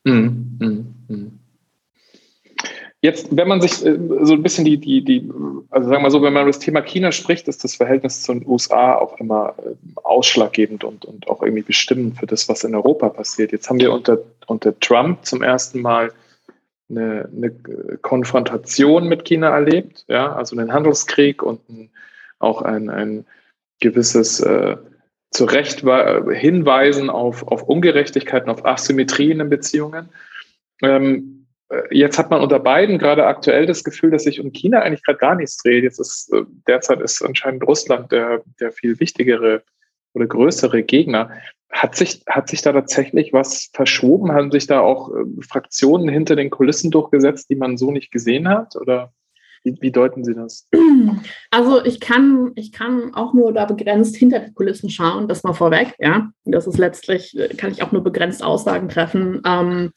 Mm, 0.05 0.59
mm, 0.61 0.95
mm. 1.09 1.44
Jetzt, 3.05 3.37
wenn 3.37 3.49
man 3.49 3.61
sich 3.61 3.85
äh, 3.85 3.99
so 4.23 4.33
ein 4.33 4.43
bisschen 4.43 4.65
die, 4.65 4.79
die, 4.79 5.05
die, 5.05 5.31
also 5.69 5.89
sagen 5.89 5.99
wir 5.99 6.05
mal 6.05 6.11
so, 6.11 6.23
wenn 6.23 6.33
man 6.33 6.45
über 6.45 6.53
das 6.53 6.59
Thema 6.59 6.81
China 6.81 7.13
spricht, 7.13 7.49
ist 7.49 7.63
das 7.63 7.75
Verhältnis 7.75 8.23
zu 8.23 8.33
den 8.33 8.47
USA 8.47 8.95
auch 8.95 9.21
immer 9.21 9.55
äh, 9.59 9.75
ausschlaggebend 9.97 10.85
und, 10.85 11.05
und 11.05 11.29
auch 11.29 11.43
irgendwie 11.43 11.65
bestimmend 11.65 12.17
für 12.19 12.27
das, 12.27 12.49
was 12.49 12.65
in 12.65 12.75
Europa 12.75 13.11
passiert. 13.11 13.53
Jetzt 13.53 13.69
haben 13.69 13.79
wir 13.79 13.93
unter, 13.93 14.21
unter 14.47 14.81
Trump 14.81 15.23
zum 15.27 15.43
ersten 15.43 15.83
Mal 15.83 16.13
eine, 16.89 17.29
eine 17.31 17.51
Konfrontation 18.01 19.07
mit 19.07 19.27
China 19.27 19.51
erlebt, 19.51 20.07
ja, 20.09 20.33
also 20.33 20.57
einen 20.57 20.73
Handelskrieg 20.73 21.43
und 21.43 21.61
ein, 21.69 21.91
auch 22.39 22.63
ein, 22.63 22.89
ein 22.89 23.27
gewisses 23.81 24.41
äh, 24.41 24.79
zu 25.31 25.45
Recht 25.45 25.81
Hinweisen 25.81 27.11
auf, 27.11 27.47
auf 27.49 27.65
Ungerechtigkeiten, 27.65 28.49
auf 28.49 28.65
Asymmetrien 28.65 29.41
in 29.41 29.51
Beziehungen. 29.51 30.09
Ähm, 30.83 31.31
äh, 31.31 31.44
jetzt 31.91 32.19
hat 32.19 32.31
man 32.31 32.41
unter 32.41 32.59
beiden 32.59 32.99
gerade 32.99 33.27
aktuell 33.27 33.67
das 33.67 33.85
Gefühl, 33.85 34.11
dass 34.11 34.25
sich 34.25 34.41
um 34.41 34.53
China 34.53 34.81
eigentlich 34.81 35.03
gerade 35.03 35.19
gar 35.19 35.35
nichts 35.35 35.57
dreht. 35.57 35.85
Jetzt 35.85 36.01
ist 36.01 36.33
äh, 36.33 36.43
derzeit 36.67 37.01
ist 37.01 37.23
anscheinend 37.23 37.67
Russland 37.67 38.13
der, 38.13 38.43
der 38.61 38.73
viel 38.73 39.01
wichtigere 39.01 39.63
oder 40.13 40.27
größere 40.27 40.83
Gegner. 40.83 41.31
Hat 41.71 41.97
sich, 41.97 42.23
hat 42.29 42.49
sich 42.49 42.63
da 42.63 42.73
tatsächlich 42.73 43.33
was 43.33 43.71
verschoben? 43.73 44.33
Haben 44.33 44.53
sich 44.53 44.67
da 44.67 44.81
auch 44.81 45.11
äh, 45.11 45.25
Fraktionen 45.41 46.09
hinter 46.09 46.37
den 46.37 46.51
Kulissen 46.51 46.91
durchgesetzt, 46.91 47.51
die 47.51 47.57
man 47.57 47.77
so 47.77 47.91
nicht 47.91 48.13
gesehen 48.13 48.49
hat? 48.49 48.77
Oder 48.77 49.13
wie, 49.65 49.77
wie, 49.81 49.91
deuten 49.91 50.25
Sie 50.25 50.35
das? 50.35 50.69
Also 51.51 51.83
ich 51.85 51.99
kann, 51.99 52.53
ich 52.55 52.71
kann 52.71 53.15
auch 53.15 53.33
nur 53.33 53.53
da 53.53 53.65
begrenzt 53.65 54.15
hinter 54.15 54.41
die 54.41 54.53
Kulissen 54.53 54.91
schauen, 54.91 55.27
das 55.27 55.43
mal 55.43 55.55
vorweg, 55.55 55.95
ja. 55.99 56.31
Das 56.45 56.67
ist 56.67 56.77
letztlich, 56.77 57.37
kann 57.57 57.73
ich 57.73 57.83
auch 57.83 57.91
nur 57.91 58.05
begrenzt 58.05 58.43
Aussagen 58.45 58.91
treffen. 58.91 59.41
Ähm, 59.47 59.93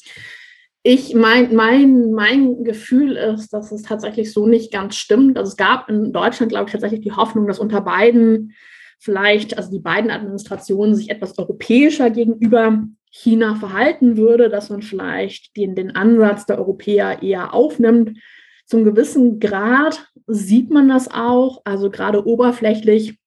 ich, 0.88 1.14
mein, 1.14 1.54
mein, 1.54 2.12
mein 2.12 2.64
Gefühl 2.64 3.18
ist, 3.18 3.52
dass 3.52 3.74
es 3.74 3.82
tatsächlich 3.82 4.32
so 4.32 4.48
nicht 4.48 4.72
ganz 4.72 4.96
stimmt. 4.96 5.38
Also 5.38 5.50
es 5.50 5.58
gab 5.58 5.90
in 5.90 6.14
Deutschland, 6.14 6.50
glaube 6.50 6.68
ich, 6.68 6.72
tatsächlich 6.72 7.02
die 7.02 7.12
Hoffnung, 7.12 7.46
dass 7.46 7.60
unter 7.60 7.82
beiden 7.82 8.54
vielleicht, 8.98 9.58
also 9.58 9.70
die 9.70 9.82
beiden 9.82 10.10
Administrationen 10.10 10.96
sich 10.96 11.10
etwas 11.10 11.38
europäischer 11.38 12.10
gegenüber 12.10 12.86
China 13.10 13.56
verhalten 13.56 14.16
würde, 14.16 14.50
dass 14.50 14.70
man 14.70 14.82
vielleicht 14.82 15.58
den, 15.58 15.76
den 15.76 15.94
Ansatz 15.94 16.46
der 16.46 16.58
Europäer 16.58 17.22
eher 17.22 17.54
aufnimmt. 17.54 18.18
Zum 18.66 18.86
gewissen 18.86 19.42
Grad 19.42 20.08
sieht 20.26 20.72
man 20.72 20.88
das 20.88 21.12
auch, 21.12 21.64
also 21.66 21.90
gerade 21.90 22.26
oberflächlich. 22.26 23.20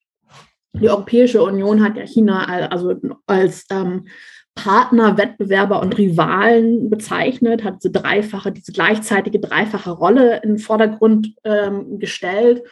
Die 0.73 0.89
Europäische 0.89 1.43
Union 1.43 1.85
hat 1.85 1.99
ja 1.99 2.07
China 2.07 2.47
also 2.71 2.95
als 3.27 3.67
ähm, 3.71 4.07
Partner, 4.55 5.17
Wettbewerber 5.17 5.81
und 5.81 5.97
Rivalen 5.97 6.91
bezeichnet, 6.91 7.65
hat 7.65 7.83
diese 7.83 7.93
dreifache, 7.93 8.53
diese 8.53 8.73
gleichzeitige 8.73 9.41
dreifache 9.41 9.91
Rolle 9.91 10.43
in 10.43 10.51
den 10.51 10.59
Vordergrund 10.59 11.35
ähm, 11.45 11.99
gestellt. 11.99 12.63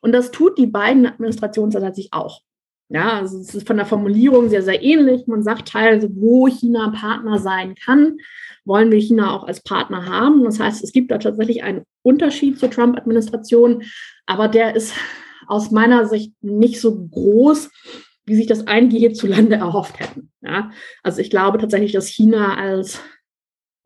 Und 0.00 0.12
das 0.12 0.30
tut 0.30 0.58
die 0.58 0.66
beiden 0.66 1.06
Administrationen 1.06 1.70
tatsächlich 1.70 2.12
auch. 2.12 2.42
Ja, 2.90 3.18
also 3.18 3.38
es 3.38 3.54
ist 3.54 3.66
von 3.66 3.76
der 3.76 3.84
Formulierung 3.84 4.48
sehr, 4.48 4.62
sehr 4.62 4.82
ähnlich. 4.82 5.26
Man 5.26 5.42
sagt 5.42 5.68
teilweise, 5.68 6.08
wo 6.14 6.48
China 6.48 6.90
Partner 6.90 7.38
sein 7.38 7.74
kann, 7.74 8.16
wollen 8.64 8.90
wir 8.90 8.98
China 8.98 9.34
auch 9.34 9.44
als 9.44 9.62
Partner 9.62 10.06
haben. 10.06 10.44
Das 10.44 10.58
heißt, 10.58 10.82
es 10.82 10.92
gibt 10.92 11.10
da 11.10 11.18
tatsächlich 11.18 11.62
einen 11.62 11.82
Unterschied 12.02 12.58
zur 12.58 12.70
Trump-Administration, 12.70 13.82
aber 14.24 14.48
der 14.48 14.74
ist 14.74 14.94
aus 15.46 15.70
meiner 15.70 16.06
Sicht 16.06 16.32
nicht 16.42 16.80
so 16.80 17.06
groß, 17.08 17.70
wie 18.28 18.36
sich 18.36 18.46
das 18.46 18.66
einige 18.66 18.98
hierzulande 18.98 19.56
erhofft 19.56 19.98
hätten. 20.00 20.30
Ja? 20.40 20.70
Also 21.02 21.20
ich 21.20 21.30
glaube 21.30 21.58
tatsächlich, 21.58 21.92
dass 21.92 22.06
China 22.06 22.56
als 22.56 23.00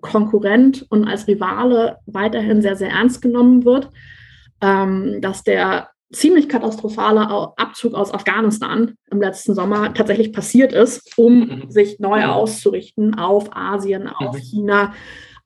Konkurrent 0.00 0.84
und 0.90 1.06
als 1.06 1.28
Rivale 1.28 1.98
weiterhin 2.06 2.60
sehr, 2.60 2.76
sehr 2.76 2.90
ernst 2.90 3.22
genommen 3.22 3.64
wird, 3.64 3.88
ähm, 4.60 5.20
dass 5.20 5.44
der 5.44 5.90
ziemlich 6.12 6.48
katastrophaler 6.48 7.54
Abzug 7.56 7.94
aus 7.94 8.12
Afghanistan 8.12 8.94
im 9.10 9.20
letzten 9.20 9.54
Sommer 9.54 9.94
tatsächlich 9.94 10.32
passiert 10.32 10.72
ist, 10.72 11.16
um 11.16 11.40
mhm. 11.40 11.70
sich 11.70 11.98
neu 12.00 12.18
mhm. 12.18 12.30
auszurichten 12.30 13.18
auf 13.18 13.56
Asien, 13.56 14.08
auf 14.08 14.36
mhm. 14.36 14.40
China, 14.40 14.94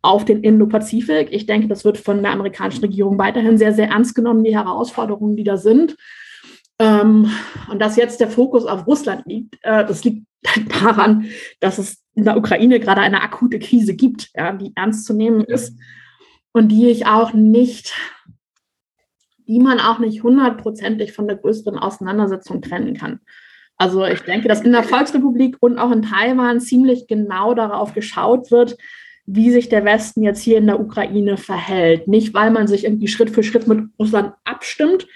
auf 0.02 0.24
den 0.24 0.42
Indo-Pazifik. 0.42 1.28
Ich 1.30 1.46
denke, 1.46 1.68
das 1.68 1.84
wird 1.84 1.98
von 1.98 2.22
der 2.22 2.32
amerikanischen 2.32 2.80
Regierung 2.80 3.18
weiterhin 3.18 3.58
sehr, 3.58 3.72
sehr 3.72 3.88
ernst 3.88 4.14
genommen, 4.14 4.44
die 4.44 4.56
Herausforderungen, 4.56 5.36
die 5.36 5.44
da 5.44 5.56
sind. 5.56 5.96
Ähm, 6.78 7.30
und 7.70 7.80
dass 7.80 7.96
jetzt 7.96 8.20
der 8.20 8.28
Fokus 8.28 8.66
auf 8.66 8.86
Russland 8.86 9.24
liegt, 9.26 9.56
äh, 9.62 9.84
das 9.86 10.04
liegt 10.04 10.26
daran, 10.82 11.26
dass 11.60 11.78
es 11.78 12.02
in 12.14 12.24
der 12.24 12.36
Ukraine 12.36 12.80
gerade 12.80 13.00
eine 13.00 13.22
akute 13.22 13.58
Krise 13.58 13.94
gibt, 13.94 14.30
ja, 14.34 14.52
die 14.52 14.72
ernst 14.74 15.04
zu 15.04 15.14
nehmen 15.14 15.42
ist 15.42 15.78
und 16.52 16.68
die 16.68 16.88
ich 16.88 17.06
auch 17.06 17.32
nicht 17.32 17.94
die 19.48 19.60
man 19.60 19.80
auch 19.80 19.98
nicht 19.98 20.22
hundertprozentig 20.22 21.12
von 21.12 21.26
der 21.26 21.36
größeren 21.36 21.78
Auseinandersetzung 21.78 22.62
trennen 22.62 22.94
kann. 22.94 23.20
Also 23.76 24.04
ich 24.04 24.20
denke, 24.20 24.48
dass 24.48 24.62
in 24.62 24.72
der 24.72 24.82
Volksrepublik 24.82 25.56
und 25.60 25.78
auch 25.78 25.90
in 25.90 26.02
Taiwan 26.02 26.60
ziemlich 26.60 27.06
genau 27.06 27.54
darauf 27.54 27.92
geschaut 27.92 28.50
wird, 28.50 28.76
wie 29.26 29.50
sich 29.50 29.68
der 29.68 29.84
Westen 29.84 30.22
jetzt 30.22 30.40
hier 30.40 30.58
in 30.58 30.66
der 30.66 30.80
Ukraine 30.80 31.36
verhält. 31.36 32.08
Nicht, 32.08 32.32
weil 32.32 32.50
man 32.50 32.68
sich 32.68 32.84
irgendwie 32.84 33.08
Schritt 33.08 33.30
für 33.30 33.42
Schritt 33.42 33.66
mit 33.66 33.88
Russland 33.98 34.32
abstimmt. 34.44 35.06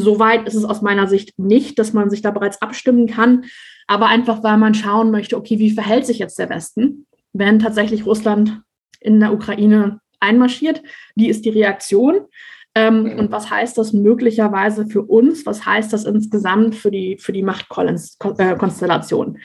Soweit 0.00 0.46
ist 0.46 0.54
es 0.54 0.64
aus 0.64 0.82
meiner 0.82 1.06
Sicht 1.06 1.38
nicht, 1.38 1.78
dass 1.78 1.92
man 1.92 2.10
sich 2.10 2.22
da 2.22 2.30
bereits 2.30 2.60
abstimmen 2.62 3.06
kann, 3.06 3.44
aber 3.86 4.06
einfach, 4.06 4.42
weil 4.42 4.56
man 4.56 4.74
schauen 4.74 5.10
möchte, 5.10 5.36
okay, 5.36 5.58
wie 5.58 5.70
verhält 5.70 6.06
sich 6.06 6.18
jetzt 6.18 6.38
der 6.38 6.48
Westen, 6.48 7.06
wenn 7.32 7.58
tatsächlich 7.58 8.06
Russland 8.06 8.62
in 9.00 9.20
der 9.20 9.32
Ukraine 9.32 10.00
einmarschiert? 10.20 10.82
Wie 11.14 11.28
ist 11.28 11.44
die 11.44 11.50
Reaktion? 11.50 12.20
Ähm. 12.74 13.18
Und 13.18 13.30
was 13.32 13.50
heißt 13.50 13.76
das 13.78 13.92
möglicherweise 13.92 14.86
für 14.86 15.02
uns? 15.02 15.44
Was 15.46 15.66
heißt 15.66 15.92
das 15.92 16.04
insgesamt 16.04 16.74
für 16.76 16.90
die, 16.90 17.18
für 17.18 17.32
die 17.32 17.42
Machtkonstellation? 17.42 19.38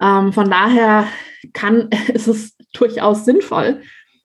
Ähm, 0.00 0.32
von 0.32 0.50
daher 0.50 1.06
kann, 1.52 1.88
ist 2.12 2.28
es 2.28 2.56
durchaus 2.72 3.24
sinnvoll, 3.24 3.80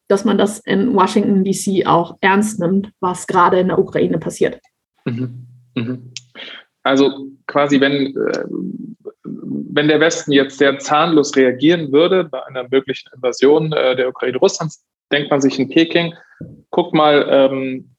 dass 0.08 0.26
man 0.26 0.38
das 0.38 0.60
in 0.60 0.94
Washington, 0.94 1.46
DC 1.46 1.88
auch 1.88 2.17
ernst 2.20 2.60
nimmt, 2.60 2.91
was 3.00 3.28
gerade 3.28 3.60
in 3.60 3.70
der 3.70 3.80
Ukraine 3.80 4.17
passiert. 4.17 4.60
Mhm. 5.06 5.48
Mhm. 5.76 6.12
Also 6.84 7.28
quasi, 7.48 7.80
wenn, 7.80 8.16
äh, 8.16 8.46
wenn 9.24 9.88
der 9.88 10.00
Westen 10.00 10.32
jetzt 10.32 10.58
sehr 10.58 10.80
zahnlos 10.80 11.36
reagieren 11.36 11.92
würde 11.92 12.24
bei 12.24 12.44
einer 12.46 12.68
möglichen 12.70 13.10
Invasion 13.16 13.72
äh, 13.72 13.96
der 13.96 14.10
Ukraine 14.10 14.38
Russlands, 14.38 14.84
denkt 15.12 15.30
man 15.30 15.42
sich 15.42 15.60
in 15.60 15.70
Peking, 15.70 16.16
guck 16.72 16.94
mal, 16.94 17.28
ähm, 17.30 17.92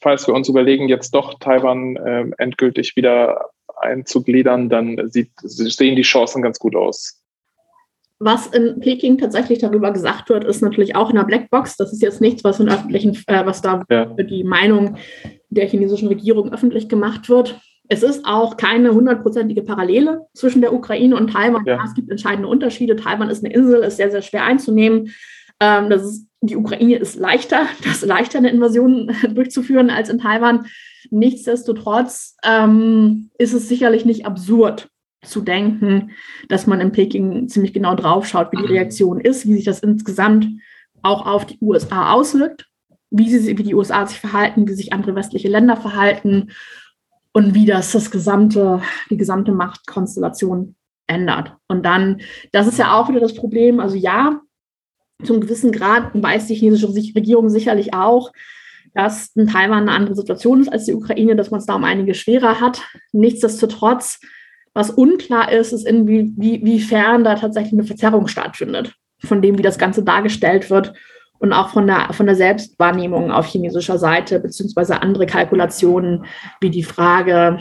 falls 0.00 0.26
wir 0.26 0.34
uns 0.34 0.48
überlegen, 0.48 0.88
jetzt 0.88 1.14
doch 1.14 1.38
Taiwan 1.38 1.96
äh, 1.96 2.26
endgültig 2.38 2.96
wieder 2.96 3.50
einzugliedern, 3.76 4.68
dann 4.68 5.10
sieht, 5.10 5.30
sehen 5.42 5.96
die 5.96 6.02
Chancen 6.02 6.42
ganz 6.42 6.58
gut 6.58 6.74
aus. 6.74 7.22
Was 8.18 8.46
in 8.46 8.80
Peking 8.80 9.18
tatsächlich 9.18 9.58
darüber 9.58 9.92
gesagt 9.92 10.30
wird, 10.30 10.44
ist 10.44 10.62
natürlich 10.62 10.96
auch 10.96 11.10
in 11.10 11.16
der 11.16 11.24
Blackbox. 11.24 11.76
Das 11.76 11.92
ist 11.92 12.02
jetzt 12.02 12.20
nichts, 12.20 12.44
was 12.44 12.60
in 12.60 12.68
öffentlichen, 12.68 13.16
äh, 13.26 13.44
was 13.44 13.60
da 13.60 13.84
ja. 13.90 14.14
für 14.14 14.24
die 14.24 14.42
Meinung 14.42 14.96
der 15.50 15.68
chinesischen 15.68 16.08
Regierung 16.08 16.52
öffentlich 16.52 16.88
gemacht 16.88 17.28
wird. 17.28 17.60
Es 17.88 18.02
ist 18.02 18.24
auch 18.24 18.56
keine 18.56 18.92
hundertprozentige 18.92 19.62
Parallele 19.62 20.26
zwischen 20.34 20.60
der 20.60 20.72
Ukraine 20.72 21.16
und 21.16 21.32
Taiwan. 21.32 21.64
Ja. 21.66 21.82
Es 21.84 21.94
gibt 21.94 22.10
entscheidende 22.10 22.48
Unterschiede. 22.48 22.96
Taiwan 22.96 23.30
ist 23.30 23.44
eine 23.44 23.54
Insel, 23.54 23.82
ist 23.82 23.98
sehr, 23.98 24.10
sehr 24.10 24.22
schwer 24.22 24.44
einzunehmen. 24.44 25.12
Ähm, 25.60 25.90
das 25.90 26.02
ist 26.02 26.26
die 26.42 26.56
Ukraine 26.56 26.96
ist 26.96 27.16
leichter, 27.16 27.66
das 27.84 28.02
ist 28.02 28.06
leichter, 28.06 28.38
eine 28.38 28.50
Invasion 28.50 29.14
durchzuführen 29.34 29.90
als 29.90 30.08
in 30.08 30.18
Taiwan. 30.18 30.66
Nichtsdestotrotz 31.10 32.36
ähm, 32.44 33.30
ist 33.38 33.52
es 33.52 33.68
sicherlich 33.68 34.04
nicht 34.04 34.26
absurd 34.26 34.88
zu 35.22 35.40
denken, 35.40 36.10
dass 36.48 36.66
man 36.66 36.80
in 36.80 36.92
Peking 36.92 37.48
ziemlich 37.48 37.72
genau 37.72 37.94
drauf 37.94 38.26
schaut, 38.26 38.52
wie 38.52 38.56
die 38.56 38.72
Reaktion 38.72 39.20
ist, 39.20 39.46
wie 39.46 39.54
sich 39.54 39.64
das 39.64 39.80
insgesamt 39.80 40.46
auch 41.02 41.26
auf 41.26 41.46
die 41.46 41.58
USA 41.60 42.12
auswirkt, 42.12 42.66
wie, 43.10 43.28
sie, 43.28 43.58
wie 43.58 43.62
die 43.62 43.74
USA 43.74 44.06
sich 44.06 44.20
verhalten, 44.20 44.68
wie 44.68 44.74
sich 44.74 44.92
andere 44.92 45.14
westliche 45.14 45.48
Länder 45.48 45.76
verhalten 45.76 46.50
und 47.32 47.54
wie 47.54 47.66
das, 47.66 47.92
das 47.92 48.10
gesamte, 48.10 48.82
die 49.10 49.16
gesamte 49.16 49.52
Machtkonstellation 49.52 50.74
ändert. 51.06 51.54
Und 51.68 51.84
dann, 51.84 52.20
das 52.52 52.66
ist 52.66 52.78
ja 52.78 52.94
auch 52.94 53.08
wieder 53.08 53.20
das 53.20 53.34
Problem. 53.34 53.80
Also 53.80 53.96
ja, 53.96 54.40
zum 55.22 55.40
gewissen 55.40 55.72
Grad 55.72 56.10
weiß 56.14 56.46
die 56.46 56.54
chinesische 56.54 56.88
Regierung 56.88 57.48
sicherlich 57.48 57.94
auch, 57.94 58.32
dass 58.94 59.32
in 59.34 59.46
Taiwan 59.46 59.82
eine 59.82 59.92
andere 59.92 60.14
Situation 60.14 60.60
ist 60.60 60.72
als 60.72 60.86
die 60.86 60.94
Ukraine, 60.94 61.36
dass 61.36 61.50
man 61.50 61.60
es 61.60 61.66
da 61.66 61.74
um 61.74 61.84
einige 61.84 62.14
schwerer 62.14 62.60
hat. 62.60 62.82
Nichtsdestotrotz, 63.12 64.20
was 64.76 64.90
unklar 64.90 65.50
ist, 65.50 65.72
ist 65.72 65.86
inwiefern 65.86 67.24
da 67.24 67.34
tatsächlich 67.34 67.72
eine 67.72 67.84
Verzerrung 67.84 68.28
stattfindet 68.28 68.94
von 69.24 69.40
dem, 69.40 69.56
wie 69.56 69.62
das 69.62 69.78
Ganze 69.78 70.02
dargestellt 70.02 70.68
wird 70.68 70.92
und 71.38 71.54
auch 71.54 71.70
von 71.70 71.86
der, 71.86 72.12
von 72.12 72.26
der 72.26 72.36
Selbstwahrnehmung 72.36 73.32
auf 73.32 73.46
chinesischer 73.46 73.96
Seite, 73.96 74.38
beziehungsweise 74.38 75.00
andere 75.00 75.24
Kalkulationen, 75.24 76.26
wie 76.60 76.68
die 76.68 76.82
Frage, 76.82 77.58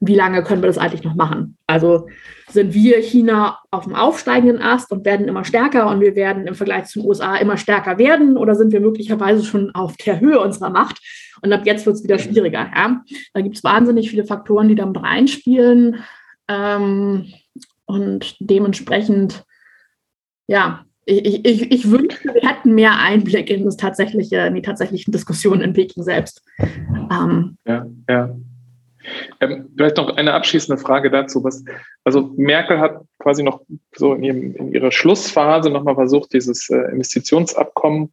wie 0.00 0.16
lange 0.16 0.42
können 0.42 0.60
wir 0.60 0.66
das 0.66 0.78
eigentlich 0.78 1.04
noch 1.04 1.14
machen? 1.14 1.56
Also 1.68 2.08
sind 2.48 2.74
wir 2.74 2.98
China 2.98 3.60
auf 3.70 3.84
dem 3.84 3.94
aufsteigenden 3.94 4.60
Ast 4.60 4.90
und 4.90 5.04
werden 5.04 5.28
immer 5.28 5.44
stärker 5.44 5.88
und 5.88 6.00
wir 6.00 6.16
werden 6.16 6.48
im 6.48 6.56
Vergleich 6.56 6.86
zu 6.86 6.98
den 6.98 7.08
USA 7.08 7.36
immer 7.36 7.58
stärker 7.58 7.96
werden 7.98 8.36
oder 8.36 8.56
sind 8.56 8.72
wir 8.72 8.80
möglicherweise 8.80 9.44
schon 9.44 9.72
auf 9.72 9.96
der 9.98 10.18
Höhe 10.18 10.40
unserer 10.40 10.70
Macht 10.70 10.98
und 11.42 11.52
ab 11.52 11.62
jetzt 11.64 11.86
wird 11.86 11.94
es 11.94 12.02
wieder 12.02 12.18
schwieriger. 12.18 12.68
Ja? 12.74 13.02
Da 13.34 13.40
gibt 13.40 13.56
es 13.56 13.62
wahnsinnig 13.62 14.10
viele 14.10 14.24
Faktoren, 14.24 14.66
die 14.66 14.74
damit 14.74 15.00
reinspielen 15.00 16.02
ähm, 16.50 17.32
und 17.86 18.36
dementsprechend, 18.40 19.44
ja, 20.48 20.84
ich, 21.06 21.44
ich, 21.44 21.70
ich 21.72 21.90
wünschte, 21.90 22.34
wir 22.34 22.48
hätten 22.48 22.74
mehr 22.74 22.98
Einblick 22.98 23.50
in, 23.50 23.64
das 23.64 23.76
tatsächliche, 23.76 24.38
in 24.38 24.54
die 24.54 24.62
tatsächlichen 24.62 25.12
Diskussionen 25.12 25.60
in 25.62 25.72
Peking 25.72 26.02
selbst. 26.02 26.42
Ähm, 27.10 27.56
ja, 27.66 27.86
ja. 28.08 28.36
Ähm, 29.40 29.70
vielleicht 29.76 29.96
noch 29.96 30.16
eine 30.16 30.34
abschließende 30.34 30.80
Frage 30.80 31.10
dazu. 31.10 31.42
Was, 31.42 31.64
also 32.04 32.32
Merkel 32.36 32.78
hat 32.78 33.00
quasi 33.18 33.42
noch 33.42 33.62
so 33.96 34.14
in, 34.14 34.22
ihrem, 34.22 34.54
in 34.56 34.72
ihrer 34.72 34.92
Schlussphase 34.92 35.70
nochmal 35.70 35.94
versucht, 35.94 36.32
dieses 36.32 36.68
äh, 36.68 36.92
Investitionsabkommen 36.92 38.12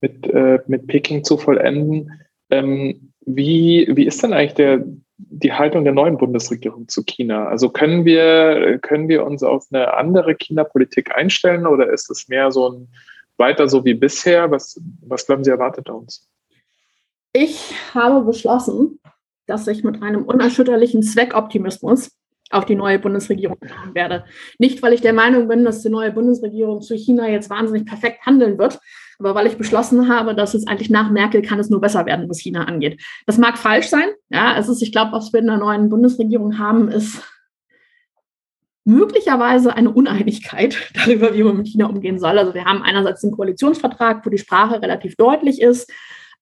mit, 0.00 0.26
äh, 0.26 0.58
mit 0.66 0.86
Peking 0.86 1.24
zu 1.24 1.38
vollenden. 1.38 2.12
Ähm, 2.50 3.12
wie, 3.24 3.90
wie 3.94 4.06
ist 4.06 4.22
denn 4.22 4.32
eigentlich 4.32 4.54
der, 4.54 4.84
die 5.18 5.52
Haltung 5.52 5.84
der 5.84 5.94
neuen 5.94 6.18
Bundesregierung 6.18 6.88
zu 6.88 7.02
China? 7.04 7.46
Also 7.48 7.70
können 7.70 8.04
wir, 8.04 8.78
können 8.80 9.08
wir 9.08 9.24
uns 9.24 9.42
auf 9.42 9.66
eine 9.70 9.94
andere 9.94 10.34
China-Politik 10.34 11.14
einstellen 11.14 11.66
oder 11.66 11.90
ist 11.92 12.10
es 12.10 12.28
mehr 12.28 12.50
so 12.52 12.70
ein 12.70 12.88
weiter 13.38 13.68
so 13.68 13.84
wie 13.84 13.94
bisher? 13.94 14.50
Was, 14.50 14.80
was 15.02 15.26
glauben 15.26 15.44
Sie, 15.44 15.50
erwartet 15.50 15.88
uns? 15.90 16.28
Ich 17.32 17.74
habe 17.94 18.24
beschlossen, 18.24 18.98
dass 19.46 19.66
ich 19.66 19.84
mit 19.84 20.02
einem 20.02 20.24
unerschütterlichen 20.24 21.02
Zweckoptimismus 21.02 22.10
auf 22.50 22.64
die 22.64 22.76
neue 22.76 22.98
Bundesregierung 22.98 23.58
schauen 23.60 23.94
werde. 23.94 24.24
Nicht, 24.58 24.82
weil 24.82 24.92
ich 24.92 25.00
der 25.00 25.12
Meinung 25.12 25.48
bin, 25.48 25.64
dass 25.64 25.82
die 25.82 25.88
neue 25.88 26.12
Bundesregierung 26.12 26.80
zu 26.80 26.94
China 26.94 27.28
jetzt 27.28 27.50
wahnsinnig 27.50 27.86
perfekt 27.86 28.24
handeln 28.24 28.58
wird, 28.58 28.78
aber 29.18 29.34
weil 29.34 29.46
ich 29.46 29.56
beschlossen 29.56 30.08
habe, 30.08 30.34
dass 30.34 30.54
es 30.54 30.66
eigentlich 30.66 30.90
nach 30.90 31.10
Merkel 31.10 31.42
kann 31.42 31.58
es 31.58 31.70
nur 31.70 31.80
besser 31.80 32.06
werden, 32.06 32.28
was 32.28 32.40
China 32.40 32.64
angeht. 32.64 33.00
Das 33.26 33.38
mag 33.38 33.58
falsch 33.58 33.88
sein. 33.88 34.08
Ja, 34.28 34.56
es 34.58 34.68
ist, 34.68 34.82
ich 34.82 34.92
glaube, 34.92 35.12
was 35.12 35.32
wir 35.32 35.40
in 35.40 35.46
der 35.46 35.56
neuen 35.56 35.88
Bundesregierung 35.88 36.58
haben, 36.58 36.88
ist 36.88 37.22
möglicherweise 38.84 39.74
eine 39.74 39.90
Uneinigkeit 39.90 40.90
darüber, 40.94 41.34
wie 41.34 41.42
man 41.42 41.56
mit 41.56 41.68
China 41.68 41.86
umgehen 41.86 42.18
soll. 42.18 42.38
Also 42.38 42.54
wir 42.54 42.64
haben 42.64 42.82
einerseits 42.82 43.22
den 43.22 43.32
Koalitionsvertrag, 43.32 44.24
wo 44.24 44.30
die 44.30 44.38
Sprache 44.38 44.80
relativ 44.80 45.16
deutlich 45.16 45.60
ist 45.60 45.90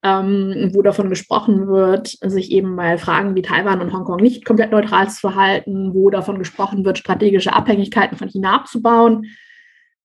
ähm, 0.04 0.70
wo 0.74 0.82
davon 0.82 1.08
gesprochen 1.08 1.66
wird, 1.66 2.18
sich 2.20 2.52
eben 2.52 2.76
bei 2.76 2.98
Fragen 2.98 3.34
wie 3.34 3.42
Taiwan 3.42 3.80
und 3.80 3.92
Hongkong 3.92 4.18
nicht 4.18 4.44
komplett 4.44 4.70
neutral 4.70 5.08
zu 5.08 5.18
verhalten, 5.18 5.94
wo 5.94 6.10
davon 6.10 6.38
gesprochen 6.38 6.84
wird, 6.84 6.98
strategische 6.98 7.54
Abhängigkeiten 7.54 8.18
von 8.18 8.28
China 8.28 8.54
abzubauen, 8.54 9.34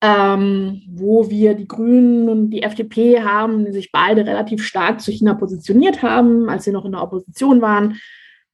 ähm, 0.01 0.81
wo 0.87 1.29
wir 1.29 1.55
die 1.55 1.67
Grünen 1.67 2.29
und 2.29 2.49
die 2.51 2.63
FDP 2.63 3.21
haben, 3.21 3.65
die 3.65 3.71
sich 3.71 3.91
beide 3.91 4.25
relativ 4.25 4.63
stark 4.63 5.01
zu 5.01 5.11
China 5.11 5.33
positioniert 5.33 6.01
haben, 6.01 6.49
als 6.49 6.63
sie 6.63 6.71
noch 6.71 6.85
in 6.85 6.93
der 6.93 7.03
Opposition 7.03 7.61
waren. 7.61 7.97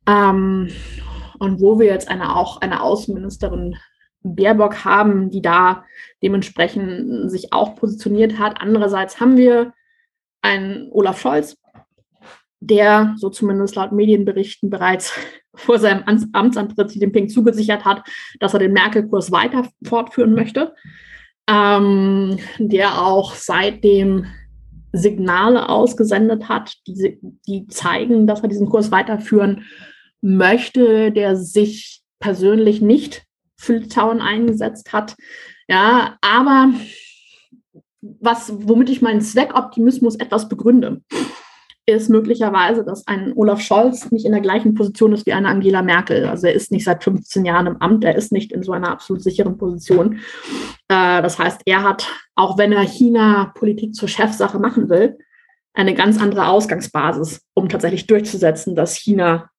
Ähm, 0.07 0.69
und 1.37 1.59
wo 1.59 1.79
wir 1.79 1.87
jetzt 1.87 2.09
eine, 2.09 2.35
auch 2.35 2.61
eine 2.61 2.81
Außenministerin 2.81 3.75
Baerbock 4.25 4.83
haben, 4.85 5.29
die 5.29 5.41
da 5.41 5.85
dementsprechend 6.23 7.29
sich 7.29 7.53
auch 7.53 7.75
positioniert 7.75 8.39
hat. 8.39 8.59
Andererseits 8.59 9.19
haben 9.19 9.37
wir 9.37 9.73
ein 10.41 10.87
Olaf 10.91 11.19
Scholz, 11.19 11.57
der, 12.59 13.13
so 13.17 13.29
zumindest 13.29 13.75
laut 13.75 13.91
Medienberichten, 13.91 14.69
bereits 14.69 15.13
vor 15.55 15.79
seinem 15.79 16.03
Amtsantritt 16.33 16.87
Xi 16.87 16.99
Jinping 16.99 17.29
zugesichert 17.29 17.85
hat, 17.85 18.03
dass 18.39 18.53
er 18.53 18.59
den 18.59 18.73
Merkel-Kurs 18.73 19.31
weiter 19.31 19.67
fortführen 19.83 20.33
möchte, 20.33 20.73
ähm, 21.47 22.37
der 22.57 23.01
auch 23.01 23.35
seitdem 23.35 24.25
Signale 24.91 25.69
ausgesendet 25.69 26.49
hat, 26.49 26.73
die, 26.87 27.19
die 27.47 27.67
zeigen, 27.67 28.27
dass 28.27 28.41
er 28.41 28.49
diesen 28.49 28.69
Kurs 28.69 28.91
weiterführen 28.91 29.65
möchte, 30.21 31.11
der 31.11 31.35
sich 31.35 32.01
persönlich 32.19 32.81
nicht 32.81 33.23
für 33.57 33.77
Litauen 33.77 34.21
eingesetzt 34.21 34.93
hat. 34.93 35.15
Ja, 35.67 36.17
aber 36.21 36.71
was, 38.01 38.53
womit 38.55 38.89
ich 38.89 39.01
meinen 39.01 39.21
Zweckoptimismus 39.21 40.15
etwas 40.15 40.47
begründe, 40.47 41.01
ist 41.87 42.09
möglicherweise, 42.09 42.83
dass 42.83 43.05
ein 43.05 43.33
Olaf 43.35 43.61
Scholz 43.61 44.09
nicht 44.11 44.25
in 44.25 44.31
der 44.31 44.41
gleichen 44.41 44.73
Position 44.73 45.13
ist 45.13 45.25
wie 45.25 45.33
eine 45.33 45.49
Angela 45.49 45.83
Merkel. 45.83 46.25
Also 46.25 46.47
er 46.47 46.53
ist 46.53 46.71
nicht 46.71 46.83
seit 46.83 47.03
15 47.03 47.45
Jahren 47.45 47.67
im 47.67 47.81
Amt, 47.81 48.03
er 48.03 48.15
ist 48.15 48.31
nicht 48.31 48.51
in 48.51 48.63
so 48.63 48.71
einer 48.71 48.89
absolut 48.89 49.21
sicheren 49.21 49.57
Position. 49.57 50.19
Äh, 50.87 51.21
das 51.21 51.39
heißt, 51.39 51.61
er 51.65 51.83
hat, 51.83 52.07
auch 52.35 52.57
wenn 52.57 52.71
er 52.71 52.81
China-Politik 52.81 53.95
zur 53.95 54.07
Chefsache 54.07 54.59
machen 54.59 54.89
will, 54.89 55.17
eine 55.73 55.93
ganz 55.93 56.21
andere 56.21 56.47
Ausgangsbasis, 56.47 57.41
um 57.53 57.67
tatsächlich 57.67 58.07
durchzusetzen, 58.07 58.75
dass 58.75 58.95
China 58.95 59.49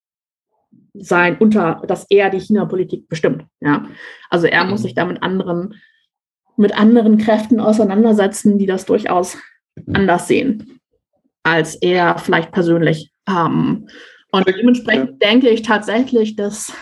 sein 0.94 1.36
unter, 1.38 1.82
dass 1.86 2.06
er 2.08 2.30
die 2.30 2.40
China-Politik 2.40 3.08
bestimmt. 3.08 3.44
Ja, 3.60 3.86
also 4.30 4.46
er 4.46 4.64
muss 4.64 4.80
mhm. 4.80 4.84
sich 4.84 4.94
da 4.94 5.04
mit 5.04 5.22
anderen, 5.22 5.74
mit 6.56 6.78
anderen 6.78 7.18
Kräften 7.18 7.60
auseinandersetzen, 7.60 8.58
die 8.58 8.66
das 8.66 8.86
durchaus 8.86 9.36
anders 9.92 10.26
sehen 10.26 10.76
als 11.46 11.76
er 11.76 12.18
vielleicht 12.18 12.50
persönlich. 12.50 13.12
Ähm, 13.28 13.88
und 14.32 14.48
dementsprechend 14.48 15.22
denke 15.22 15.48
ich 15.48 15.62
tatsächlich, 15.62 16.34
dass, 16.34 16.72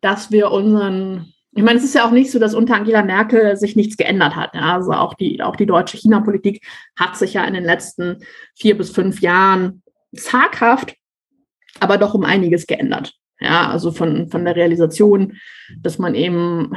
dass 0.00 0.30
wir 0.30 0.52
unseren, 0.52 1.32
ich 1.52 1.62
meine, 1.62 1.78
es 1.78 1.84
ist 1.84 1.94
ja 1.94 2.06
auch 2.06 2.12
nicht 2.12 2.30
so, 2.30 2.38
dass 2.38 2.54
unter 2.54 2.76
Angela 2.76 3.02
Merkel 3.02 3.56
sich 3.56 3.74
nichts 3.74 3.96
geändert 3.96 4.36
hat. 4.36 4.54
Ja? 4.54 4.76
Also 4.76 4.92
auch 4.92 5.14
die, 5.14 5.42
auch 5.42 5.56
die 5.56 5.66
deutsche 5.66 5.96
China-Politik 5.96 6.64
hat 6.96 7.16
sich 7.16 7.34
ja 7.34 7.44
in 7.44 7.54
den 7.54 7.64
letzten 7.64 8.18
vier 8.54 8.78
bis 8.78 8.90
fünf 8.90 9.20
Jahren 9.20 9.82
zaghaft, 10.14 10.94
aber 11.80 11.98
doch 11.98 12.14
um 12.14 12.24
einiges 12.24 12.66
geändert. 12.66 13.14
Ja, 13.42 13.70
also 13.70 13.90
von, 13.90 14.28
von 14.28 14.44
der 14.44 14.54
Realisation, 14.54 15.38
dass 15.80 15.98
man 15.98 16.14
eben 16.14 16.74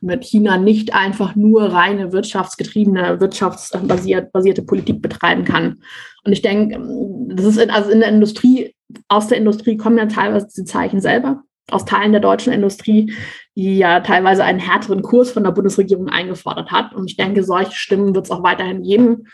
mit 0.00 0.24
China 0.24 0.56
nicht 0.56 0.92
einfach 0.92 1.36
nur 1.36 1.72
reine 1.72 2.12
wirtschaftsgetriebene, 2.12 3.20
wirtschaftsbasierte 3.20 4.62
Politik 4.62 5.02
betreiben 5.02 5.44
kann. 5.44 5.84
Und 6.24 6.32
ich 6.32 6.42
denke, 6.42 6.80
das 7.28 7.46
ist 7.46 7.58
in, 7.58 7.70
also 7.70 7.90
in 7.90 8.00
der 8.00 8.08
Industrie, 8.08 8.74
aus 9.06 9.28
der 9.28 9.38
Industrie 9.38 9.76
kommen 9.76 9.98
ja 9.98 10.06
teilweise 10.06 10.48
diese 10.48 10.64
Zeichen 10.64 11.00
selber, 11.00 11.44
aus 11.72 11.84
Teilen 11.84 12.12
der 12.12 12.20
deutschen 12.20 12.52
Industrie, 12.52 13.12
die 13.56 13.78
ja 13.78 14.00
teilweise 14.00 14.44
einen 14.44 14.58
härteren 14.58 15.02
Kurs 15.02 15.30
von 15.30 15.44
der 15.44 15.52
Bundesregierung 15.52 16.08
eingefordert 16.08 16.70
hat. 16.70 16.94
Und 16.94 17.10
ich 17.10 17.16
denke, 17.16 17.42
solche 17.42 17.72
Stimmen 17.72 18.14
wird 18.14 18.26
es 18.26 18.30
auch 18.30 18.42
weiterhin 18.42 18.82
geben. 18.82 19.26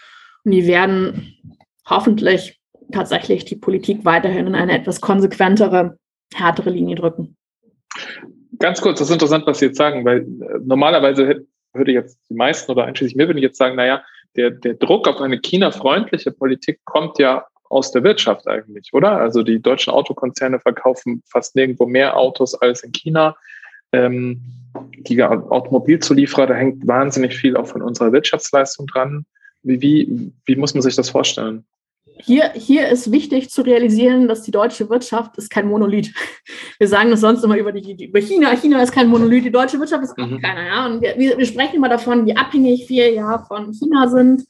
Und 0.45 0.53
die 0.53 0.67
werden 0.67 1.35
hoffentlich 1.89 2.61
tatsächlich 2.93 3.45
die 3.45 3.57
Politik 3.57 4.05
weiterhin 4.05 4.47
in 4.47 4.55
eine 4.55 4.79
etwas 4.79 5.01
konsequentere 5.01 5.99
härtere 6.35 6.71
Linie 6.71 6.97
drücken. 6.97 7.37
Ganz 8.59 8.81
kurz, 8.81 8.99
das 8.99 9.09
ist 9.09 9.15
interessant, 9.15 9.47
was 9.47 9.59
Sie 9.59 9.67
jetzt 9.67 9.79
sagen, 9.79 10.05
weil 10.05 10.21
äh, 10.21 10.59
normalerweise 10.65 11.47
würde 11.75 11.93
jetzt 11.93 12.19
die 12.31 12.35
meisten 12.35 12.73
oder 12.73 12.85
einschließlich 12.85 13.17
mir, 13.17 13.27
würde 13.27 13.39
ich 13.39 13.45
jetzt 13.45 13.59
sagen, 13.59 13.77
naja, 13.77 14.03
der, 14.35 14.51
der 14.51 14.75
Druck 14.75 15.09
auf 15.09 15.21
eine 15.21 15.39
China-freundliche 15.39 16.31
Politik 16.31 16.81
kommt 16.85 17.19
ja 17.19 17.45
aus 17.69 17.93
der 17.93 18.05
Wirtschaft 18.05 18.47
eigentlich, 18.47 18.93
oder? 18.93 19.13
Also 19.13 19.43
die 19.43 19.61
deutschen 19.61 19.93
Autokonzerne 19.93 20.61
verkaufen 20.61 21.23
fast 21.27 21.57
nirgendwo 21.57 21.87
mehr 21.87 22.17
Autos 22.17 22.55
als 22.55 22.83
in 22.83 22.93
China. 22.93 23.37
Ähm, 23.93 24.41
die 24.99 25.23
Automobilzulieferer, 25.23 26.47
da 26.47 26.55
hängt 26.55 26.87
wahnsinnig 26.87 27.37
viel 27.37 27.57
auch 27.57 27.67
von 27.67 27.83
unserer 27.83 28.13
Wirtschaftsleistung 28.13 28.87
dran. 28.87 29.25
Wie, 29.63 29.81
wie, 29.81 30.33
wie 30.45 30.57
muss 30.57 30.75
man 30.75 30.83
sich 30.83 30.97
das 30.97 31.11
vorstellen? 31.11 31.65
hier, 32.19 32.53
hier 32.55 32.89
ist 32.89 33.13
wichtig 33.13 33.51
zu 33.51 33.63
realisieren, 33.63 34.29
dass 34.29 34.43
die 34.43 34.51
deutsche 34.51 34.89
Wirtschaft 34.89 35.37
ist 35.37 35.51
kein 35.51 35.69
Monolith. 35.69 36.13
Wir 36.79 36.89
sagen 36.89 37.11
das 37.11 37.21
sonst 37.21 37.43
immer 37.45 37.57
über, 37.57 37.73
die, 37.73 38.05
über 38.05 38.21
China. 38.21 38.55
China 38.57 38.83
ist 38.83 38.93
kein 38.93 39.09
Monolith, 39.09 39.45
die 39.45 39.53
deutsche 39.53 39.79
Wirtschaft 39.79 40.05
ist 40.05 40.19
auch 40.19 40.27
mhm. 40.27 40.41
keiner. 40.41 40.67
Ja? 40.67 40.87
Und 40.87 41.03
wir, 41.03 41.17
wir 41.17 41.47
sprechen 41.47 41.77
immer 41.77 41.89
davon, 41.89 42.27
wie 42.27 42.37
abhängig 42.37 42.89
wir 42.89 43.13
ja 43.13 43.39
von 43.47 43.73
China 43.73 44.09
sind 44.09 44.45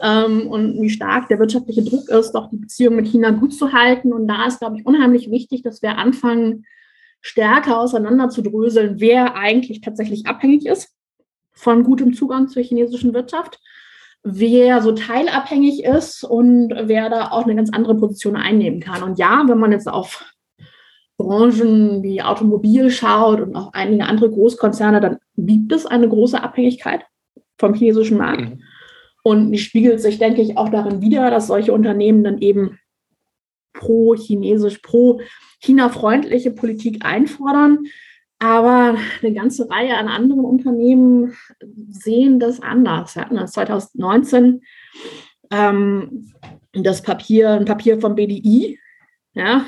ähm, 0.00 0.48
und 0.48 0.80
wie 0.80 0.90
stark 0.90 1.28
der 1.28 1.38
wirtschaftliche 1.38 1.82
Druck 1.82 2.08
ist, 2.08 2.32
doch 2.32 2.50
die 2.50 2.56
Beziehung 2.56 2.96
mit 2.96 3.06
China 3.06 3.30
gut 3.30 3.54
zu 3.54 3.72
halten. 3.72 4.12
Und 4.12 4.28
da 4.28 4.46
ist, 4.46 4.60
glaube 4.60 4.78
ich, 4.78 4.86
unheimlich 4.86 5.30
wichtig, 5.30 5.62
dass 5.62 5.82
wir 5.82 5.98
anfangen, 5.98 6.64
stärker 7.20 7.80
auseinanderzudröseln, 7.80 9.00
wer 9.00 9.34
eigentlich 9.34 9.80
tatsächlich 9.80 10.26
abhängig 10.26 10.66
ist 10.66 10.94
von 11.52 11.82
gutem 11.82 12.12
Zugang 12.12 12.48
zur 12.48 12.62
chinesischen 12.62 13.14
Wirtschaft 13.14 13.58
wer 14.28 14.82
so 14.82 14.90
teilabhängig 14.90 15.84
ist 15.84 16.24
und 16.24 16.74
wer 16.76 17.08
da 17.08 17.30
auch 17.30 17.44
eine 17.44 17.54
ganz 17.54 17.72
andere 17.72 17.96
Position 17.96 18.34
einnehmen 18.34 18.80
kann. 18.80 19.04
Und 19.04 19.18
ja, 19.18 19.44
wenn 19.46 19.58
man 19.58 19.70
jetzt 19.70 19.88
auf 19.88 20.24
Branchen 21.16 22.02
wie 22.02 22.22
Automobil 22.22 22.90
schaut 22.90 23.40
und 23.40 23.54
auch 23.54 23.72
einige 23.72 24.04
andere 24.04 24.28
Großkonzerne, 24.28 25.00
dann 25.00 25.18
gibt 25.36 25.72
es 25.72 25.86
eine 25.86 26.08
große 26.08 26.42
Abhängigkeit 26.42 27.04
vom 27.56 27.74
chinesischen 27.74 28.18
Markt. 28.18 28.40
Mhm. 28.40 28.62
Und 29.26 29.50
die 29.50 29.58
spiegelt 29.58 30.00
sich, 30.00 30.20
denke 30.20 30.40
ich, 30.40 30.56
auch 30.56 30.68
darin 30.68 31.00
wider, 31.00 31.32
dass 31.32 31.48
solche 31.48 31.72
Unternehmen 31.72 32.22
dann 32.22 32.38
eben 32.38 32.78
pro-chinesisch, 33.72 34.78
pro-China-freundliche 34.78 36.52
Politik 36.52 37.04
einfordern. 37.04 37.86
Aber 38.38 38.96
eine 39.20 39.34
ganze 39.34 39.68
Reihe 39.68 39.96
an 39.96 40.06
anderen 40.06 40.44
Unternehmen 40.44 41.36
sehen 41.88 42.38
das 42.38 42.62
anders. 42.62 43.16
Wir 43.16 43.22
hatten 43.22 43.34
das 43.34 43.50
2019 43.50 44.62
ähm, 45.50 46.32
das 46.72 47.02
Papier, 47.02 47.50
ein 47.50 47.64
Papier 47.64 48.00
vom 48.00 48.14
BDI, 48.14 48.78
ja, 49.34 49.64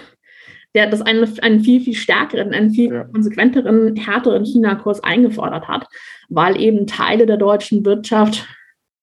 der 0.76 0.88
das 0.88 1.02
einen, 1.02 1.36
einen 1.40 1.64
viel, 1.64 1.80
viel 1.80 1.96
stärkeren, 1.96 2.54
einen 2.54 2.70
viel 2.70 2.92
ja. 2.92 3.04
konsequenteren, 3.06 3.96
härteren 3.96 4.44
China-Kurs 4.44 5.02
eingefordert 5.02 5.66
hat, 5.66 5.88
weil 6.28 6.60
eben 6.60 6.86
Teile 6.86 7.26
der 7.26 7.38
deutschen 7.38 7.84
Wirtschaft 7.84 8.46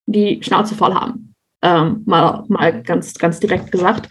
die 0.06 0.42
Schnauze 0.42 0.76
voll 0.76 0.94
haben. 0.94 1.34
Ähm, 1.62 2.04
mal, 2.06 2.44
mal 2.48 2.84
ganz, 2.84 3.16
ganz 3.16 3.40
direkt 3.40 3.72
gesagt. 3.72 4.10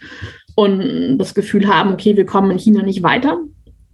Und 0.55 1.17
das 1.17 1.33
Gefühl 1.33 1.67
haben, 1.67 1.93
okay, 1.93 2.15
wir 2.15 2.25
kommen 2.25 2.51
in 2.51 2.59
China 2.59 2.81
nicht 2.81 3.03
weiter. 3.03 3.39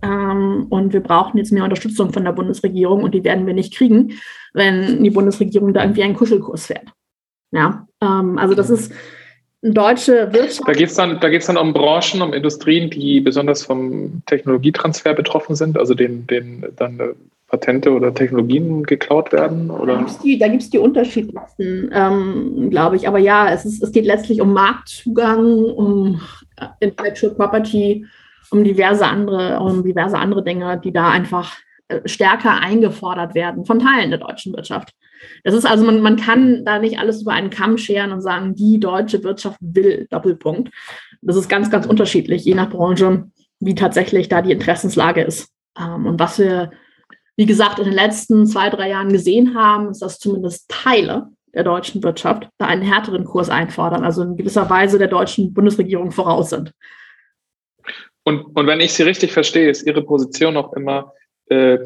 Ähm, 0.01 0.67
und 0.69 0.93
wir 0.93 1.01
brauchen 1.01 1.37
jetzt 1.37 1.51
mehr 1.51 1.63
Unterstützung 1.63 2.11
von 2.11 2.23
der 2.23 2.31
Bundesregierung 2.31 3.03
und 3.03 3.13
die 3.13 3.23
werden 3.23 3.45
wir 3.45 3.53
nicht 3.53 3.75
kriegen, 3.75 4.13
wenn 4.53 5.03
die 5.03 5.11
Bundesregierung 5.11 5.73
da 5.73 5.83
irgendwie 5.83 6.03
einen 6.03 6.15
Kuschelkurs 6.15 6.67
fährt. 6.67 6.87
Ja, 7.51 7.87
ähm, 8.01 8.37
also 8.37 8.55
das 8.55 8.69
ist 8.69 8.91
deutsche 9.61 10.33
Wirtschaft. 10.33 10.67
Da 10.67 10.73
geht 10.73 10.89
es 10.89 10.95
dann, 10.95 11.19
dann 11.19 11.57
um 11.57 11.73
Branchen, 11.73 12.21
um 12.21 12.33
Industrien, 12.33 12.89
die 12.89 13.21
besonders 13.21 13.63
vom 13.63 14.23
Technologietransfer 14.25 15.13
betroffen 15.13 15.55
sind, 15.55 15.77
also 15.77 15.93
denen, 15.93 16.25
denen 16.25 16.65
dann 16.77 16.99
Patente 17.51 17.91
oder 17.91 18.13
Technologien 18.13 18.83
geklaut 18.83 19.33
werden? 19.33 19.69
Oder? 19.69 19.95
Da 19.95 19.99
gibt 19.99 20.61
es 20.61 20.69
die, 20.69 20.69
die 20.71 20.77
unterschiedlichsten, 20.77 21.91
ähm, 21.93 22.69
glaube 22.69 22.95
ich. 22.95 23.07
Aber 23.07 23.19
ja, 23.19 23.51
es, 23.51 23.65
ist, 23.65 23.83
es 23.83 23.91
geht 23.91 24.05
letztlich 24.05 24.41
um 24.41 24.53
Marktzugang, 24.53 25.65
um 25.65 26.21
äh, 26.55 26.67
Intellectual 26.79 27.35
Property, 27.35 28.05
um 28.51 28.63
diverse 28.63 29.05
andere, 29.05 29.59
um 29.59 29.83
diverse 29.83 30.17
andere 30.17 30.43
Dinge, 30.43 30.79
die 30.81 30.93
da 30.93 31.09
einfach 31.09 31.57
äh, 31.89 31.99
stärker 32.05 32.59
eingefordert 32.61 33.35
werden 33.35 33.65
von 33.65 33.79
Teilen 33.79 34.11
der 34.11 34.19
deutschen 34.19 34.53
Wirtschaft. 34.53 34.93
Das 35.43 35.53
ist 35.53 35.65
also, 35.65 35.85
man, 35.85 36.01
man 36.01 36.15
kann 36.15 36.63
da 36.63 36.79
nicht 36.79 36.99
alles 36.99 37.21
über 37.21 37.33
einen 37.33 37.49
Kamm 37.49 37.77
scheren 37.77 38.13
und 38.13 38.21
sagen, 38.21 38.55
die 38.55 38.79
deutsche 38.79 39.23
Wirtschaft 39.23 39.57
will 39.61 40.07
Doppelpunkt. 40.09 40.71
Das 41.21 41.35
ist 41.35 41.49
ganz, 41.49 41.69
ganz 41.69 41.85
unterschiedlich, 41.85 42.45
je 42.45 42.55
nach 42.55 42.69
Branche, 42.69 43.25
wie 43.59 43.75
tatsächlich 43.75 44.29
da 44.29 44.41
die 44.41 44.53
Interessenslage 44.53 45.21
ist. 45.21 45.49
Ähm, 45.77 46.05
und 46.05 46.19
was 46.19 46.39
wir, 46.39 46.71
wie 47.37 47.45
gesagt, 47.45 47.79
in 47.79 47.85
den 47.85 47.93
letzten 47.93 48.45
zwei, 48.45 48.69
drei 48.69 48.89
Jahren 48.89 49.09
gesehen 49.09 49.55
haben, 49.55 49.89
ist, 49.89 50.01
dass 50.01 50.19
zumindest 50.19 50.69
Teile 50.69 51.29
der 51.53 51.63
deutschen 51.63 52.01
Wirtschaft 52.03 52.47
da 52.57 52.67
einen 52.67 52.81
härteren 52.81 53.25
Kurs 53.25 53.49
einfordern, 53.49 54.03
also 54.03 54.23
in 54.23 54.37
gewisser 54.37 54.69
Weise 54.69 54.97
der 54.97 55.07
deutschen 55.07 55.53
Bundesregierung 55.53 56.11
voraus 56.11 56.49
sind. 56.49 56.71
Und, 58.23 58.43
und 58.55 58.67
wenn 58.67 58.79
ich 58.79 58.93
Sie 58.93 59.03
richtig 59.03 59.31
verstehe, 59.31 59.69
ist 59.69 59.85
Ihre 59.85 60.03
Position 60.03 60.55
auch 60.55 60.73
immer, 60.73 61.13
äh, 61.47 61.79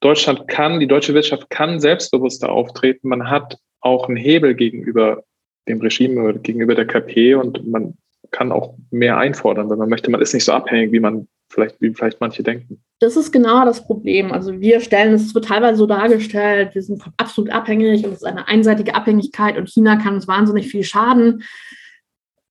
Deutschland 0.00 0.48
kann, 0.48 0.80
die 0.80 0.86
deutsche 0.86 1.12
Wirtschaft 1.12 1.50
kann 1.50 1.80
selbstbewusster 1.80 2.50
auftreten. 2.50 3.08
Man 3.08 3.28
hat 3.28 3.58
auch 3.80 4.08
einen 4.08 4.16
Hebel 4.16 4.54
gegenüber 4.54 5.24
dem 5.68 5.80
Regime, 5.80 6.38
gegenüber 6.38 6.74
der 6.74 6.86
KP 6.86 7.34
und 7.34 7.66
man 7.66 7.98
kann 8.30 8.52
auch 8.52 8.76
mehr 8.90 9.18
einfordern, 9.18 9.68
wenn 9.68 9.78
man 9.78 9.88
möchte. 9.90 10.10
Man 10.10 10.22
ist 10.22 10.32
nicht 10.32 10.44
so 10.44 10.52
abhängig, 10.52 10.92
wie 10.92 11.00
man 11.00 11.28
vielleicht, 11.50 11.80
wie 11.80 11.92
vielleicht 11.92 12.20
manche 12.20 12.42
denken. 12.42 12.82
Das 13.00 13.16
ist 13.16 13.32
genau 13.32 13.64
das 13.64 13.84
Problem. 13.84 14.32
Also 14.32 14.60
wir 14.60 14.80
stellen, 14.80 15.14
es 15.14 15.34
wird 15.34 15.46
teilweise 15.46 15.78
so 15.78 15.86
dargestellt, 15.86 16.74
wir 16.74 16.82
sind 16.82 17.02
absolut 17.16 17.50
abhängig 17.50 18.04
und 18.04 18.12
es 18.12 18.18
ist 18.18 18.24
eine 18.24 18.48
einseitige 18.48 18.94
Abhängigkeit 18.94 19.58
und 19.58 19.68
China 19.68 19.96
kann 19.96 20.14
uns 20.14 20.28
wahnsinnig 20.28 20.68
viel 20.68 20.84
schaden. 20.84 21.42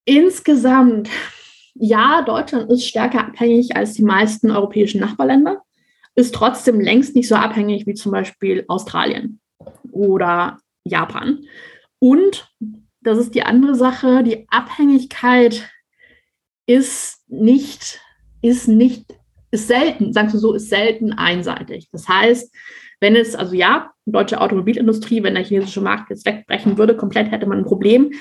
Insgesamt 0.05 1.09
ja, 1.79 2.21
Deutschland 2.21 2.69
ist 2.69 2.85
stärker 2.85 3.27
abhängig 3.27 3.75
als 3.75 3.93
die 3.93 4.03
meisten 4.03 4.51
europäischen 4.51 4.99
Nachbarländer, 4.99 5.61
ist 6.15 6.35
trotzdem 6.35 6.79
längst 6.79 7.15
nicht 7.15 7.29
so 7.29 7.35
abhängig 7.35 7.87
wie 7.87 7.93
zum 7.93 8.11
Beispiel 8.11 8.65
Australien 8.67 9.39
oder 9.91 10.59
Japan. 10.83 11.45
Und 11.99 12.53
das 13.01 13.17
ist 13.17 13.33
die 13.33 13.43
andere 13.43 13.75
Sache, 13.75 14.23
die 14.23 14.45
Abhängigkeit 14.49 15.69
ist 16.65 17.23
nicht, 17.29 18.01
ist 18.41 18.67
nicht 18.67 19.05
ist 19.51 19.67
selten, 19.67 20.13
sagst 20.13 20.35
du 20.35 20.39
so, 20.39 20.53
ist 20.53 20.69
selten 20.69 21.13
einseitig. 21.13 21.89
Das 21.91 22.07
heißt, 22.07 22.53
wenn 22.99 23.15
es, 23.15 23.35
also 23.35 23.55
ja, 23.55 23.91
deutsche 24.05 24.41
Automobilindustrie, 24.41 25.23
wenn 25.23 25.35
der 25.35 25.43
chinesische 25.43 25.81
Markt 25.81 26.09
jetzt 26.09 26.25
wegbrechen 26.25 26.77
würde, 26.77 26.95
komplett 26.95 27.31
hätte 27.31 27.47
man 27.47 27.59
ein 27.59 27.65
Problem. 27.65 28.11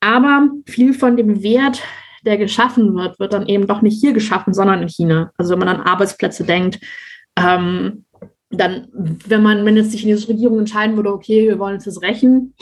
Aber 0.00 0.50
viel 0.66 0.92
von 0.92 1.16
dem 1.16 1.42
Wert, 1.42 1.82
der 2.26 2.36
geschaffen 2.36 2.94
wird, 2.94 3.18
wird 3.18 3.32
dann 3.32 3.46
eben 3.46 3.66
doch 3.66 3.82
nicht 3.82 4.00
hier 4.00 4.12
geschaffen, 4.12 4.54
sondern 4.54 4.82
in 4.82 4.88
China. 4.88 5.32
Also 5.36 5.52
wenn 5.52 5.60
man 5.60 5.68
an 5.68 5.80
Arbeitsplätze 5.80 6.44
denkt, 6.44 6.80
ähm, 7.36 8.04
dann, 8.50 8.88
wenn 8.92 9.42
man, 9.42 9.64
wenn 9.64 9.76
jetzt 9.76 9.92
die 9.92 9.98
chinesische 9.98 10.28
Regierung 10.28 10.58
entscheiden 10.58 10.96
würde, 10.96 11.12
okay, 11.12 11.48
wir 11.48 11.58
wollen 11.58 11.74
jetzt 11.74 11.86
das 11.86 12.02
rächen 12.02 12.54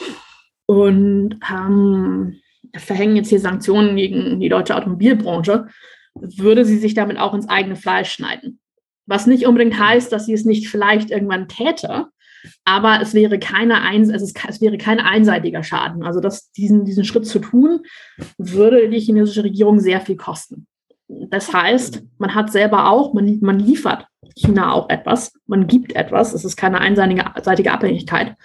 und 0.67 1.39
ähm, 1.53 2.37
verhängen 2.77 3.17
jetzt 3.17 3.29
hier 3.29 3.41
Sanktionen 3.41 3.97
gegen 3.97 4.41
die 4.41 4.49
deutsche 4.49 4.77
Automobilbranche, 4.77 5.67
würde 6.15 6.65
sie 6.65 6.79
sich 6.79 6.95
damit 6.95 7.19
auch 7.19 7.35
ins 7.35 7.49
eigene 7.49 7.77
Fleisch 7.77 8.13
schneiden. 8.13 8.61
Was 9.07 9.27
nicht 9.27 9.47
unbedingt 9.47 9.79
heißt, 9.79 10.13
dass 10.13 10.27
sie 10.27 10.33
es 10.33 10.45
nicht 10.45 10.69
vielleicht 10.69 11.11
irgendwann 11.11 11.49
täte, 11.49 12.09
aber 12.65 13.01
es 13.01 13.15
wäre, 13.15 13.39
keine 13.39 13.83
ein, 13.83 14.03
es, 14.11 14.35
es, 14.49 14.61
wäre 14.61 14.79
kein 14.79 15.01
einseitiger 15.01 15.63
Schaden. 15.63 16.03
Also 16.03 16.21
das, 16.21 16.51
diesen, 16.53 16.85
diesen 16.85 17.05
Schritt 17.05 17.27
zu 17.27 17.39
tun, 17.39 17.81
würde 18.39 18.89
die 18.89 19.01
chinesische 19.01 19.45
Regierung 19.45 19.81
sehr 19.81 20.01
viel 20.01 20.17
kosten. 20.17 20.67
Das 21.09 21.53
heißt, 21.53 22.03
man 22.19 22.35
hat 22.35 22.51
selber 22.51 22.91
auch, 22.91 23.13
man, 23.13 23.39
man 23.41 23.59
liefert 23.59 24.07
China 24.35 24.73
auch 24.73 24.89
etwas, 24.89 25.33
man 25.47 25.67
gibt 25.67 25.95
etwas, 25.95 26.33
es 26.33 26.45
ist 26.45 26.57
keine 26.57 26.81
einseitige 26.81 27.73
Abhängigkeit. 27.73 28.37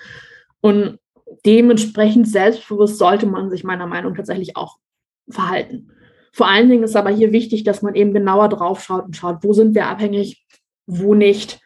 Und 0.61 0.99
dementsprechend 1.45 2.27
selbstbewusst 2.27 2.97
sollte 2.97 3.25
man 3.25 3.49
sich 3.49 3.63
meiner 3.63 3.87
Meinung 3.87 4.11
nach 4.11 4.17
tatsächlich 4.17 4.57
auch 4.57 4.77
verhalten. 5.29 5.91
Vor 6.33 6.47
allen 6.47 6.69
Dingen 6.69 6.83
ist 6.83 6.95
aber 6.95 7.09
hier 7.09 7.31
wichtig, 7.31 7.63
dass 7.63 7.81
man 7.81 7.95
eben 7.95 8.13
genauer 8.13 8.49
drauf 8.49 8.83
schaut 8.83 9.05
und 9.05 9.15
schaut, 9.15 9.37
wo 9.41 9.53
sind 9.53 9.75
wir 9.75 9.87
abhängig, 9.87 10.45
wo 10.85 11.13
nicht, 11.13 11.59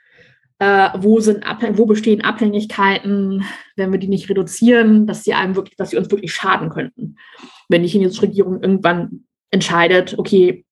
äh, 0.60 0.90
wo, 1.00 1.20
sind 1.20 1.44
wo 1.74 1.86
bestehen 1.86 2.24
Abhängigkeiten, 2.24 3.44
wenn 3.76 3.92
wir 3.92 4.00
die 4.00 4.08
nicht 4.08 4.30
reduzieren, 4.30 5.08
dass 5.08 5.24
sie 5.24 5.34
einem 5.34 5.56
wirklich, 5.56 5.76
dass 5.76 5.90
sie 5.90 5.98
uns 5.98 6.10
wirklich 6.12 6.34
schaden 6.34 6.70
könnten. 6.70 7.18
Wenn 7.70 7.84
die 7.84 7.90
chinesische 7.90 8.24
Regierung 8.24 8.62
irgendwann 8.62 9.26
entscheidet, 9.50 10.18
okay, 10.18 10.66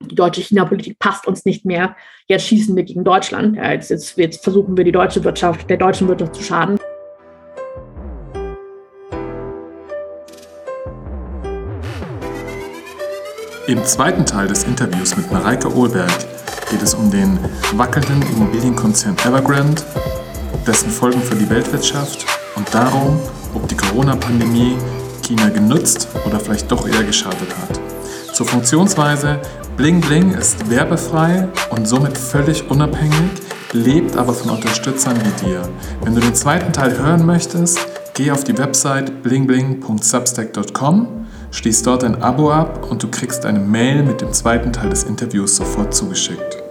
die 0.00 0.14
deutsche 0.14 0.42
China-Politik 0.42 0.98
passt 0.98 1.26
uns 1.26 1.44
nicht 1.44 1.64
mehr, 1.64 1.96
jetzt 2.28 2.46
schießen 2.46 2.76
wir 2.76 2.84
gegen 2.84 3.04
Deutschland, 3.04 3.56
ja, 3.56 3.72
jetzt, 3.72 3.90
jetzt, 3.90 4.16
jetzt 4.18 4.44
versuchen 4.44 4.76
wir 4.76 4.84
die 4.84 4.92
deutsche 4.92 5.24
Wirtschaft, 5.24 5.68
der 5.70 5.78
deutschen 5.78 6.08
Wirtschaft 6.08 6.34
zu 6.34 6.42
schaden. 6.42 6.78
Im 13.68 13.84
zweiten 13.84 14.24
Teil 14.24 14.46
des 14.46 14.62
Interviews 14.62 15.16
mit 15.16 15.32
Mareike 15.32 15.74
Ohlberg 15.74 16.12
geht 16.70 16.82
es 16.82 16.94
um 16.94 17.10
den 17.10 17.36
wackelnden 17.72 18.22
Immobilienkonzern 18.22 19.16
Evergrande, 19.26 19.82
dessen 20.64 20.88
Folgen 20.88 21.20
für 21.20 21.34
die 21.34 21.50
Weltwirtschaft 21.50 22.26
und 22.54 22.72
darum, 22.72 23.18
ob 23.54 23.66
die 23.66 23.76
Corona-Pandemie 23.76 24.76
China 25.26 25.48
genutzt 25.48 26.06
oder 26.24 26.38
vielleicht 26.38 26.70
doch 26.70 26.86
eher 26.86 27.02
geschadet 27.02 27.48
hat. 27.60 27.80
Zur 28.32 28.46
Funktionsweise 28.46 29.40
Bling 29.76 30.00
Bling 30.00 30.32
ist 30.34 30.70
werbefrei 30.70 31.48
und 31.70 31.88
somit 31.88 32.16
völlig 32.16 32.70
unabhängig, 32.70 33.32
lebt 33.72 34.16
aber 34.16 34.32
von 34.32 34.52
Unterstützern 34.52 35.16
wie 35.24 35.44
dir. 35.44 35.68
Wenn 36.02 36.14
du 36.14 36.20
den 36.20 36.36
zweiten 36.36 36.72
Teil 36.72 36.96
hören 36.96 37.26
möchtest, 37.26 37.80
geh 38.14 38.30
auf 38.30 38.44
die 38.44 38.56
Website 38.56 39.24
blingbling.substack.com 39.24 41.25
Schließ 41.56 41.84
dort 41.84 42.04
ein 42.04 42.22
Abo 42.22 42.52
ab 42.52 42.86
und 42.90 43.02
du 43.02 43.08
kriegst 43.08 43.46
eine 43.46 43.58
Mail 43.58 44.02
mit 44.02 44.20
dem 44.20 44.30
zweiten 44.30 44.74
Teil 44.74 44.90
des 44.90 45.04
Interviews 45.04 45.56
sofort 45.56 45.94
zugeschickt. 45.94 46.65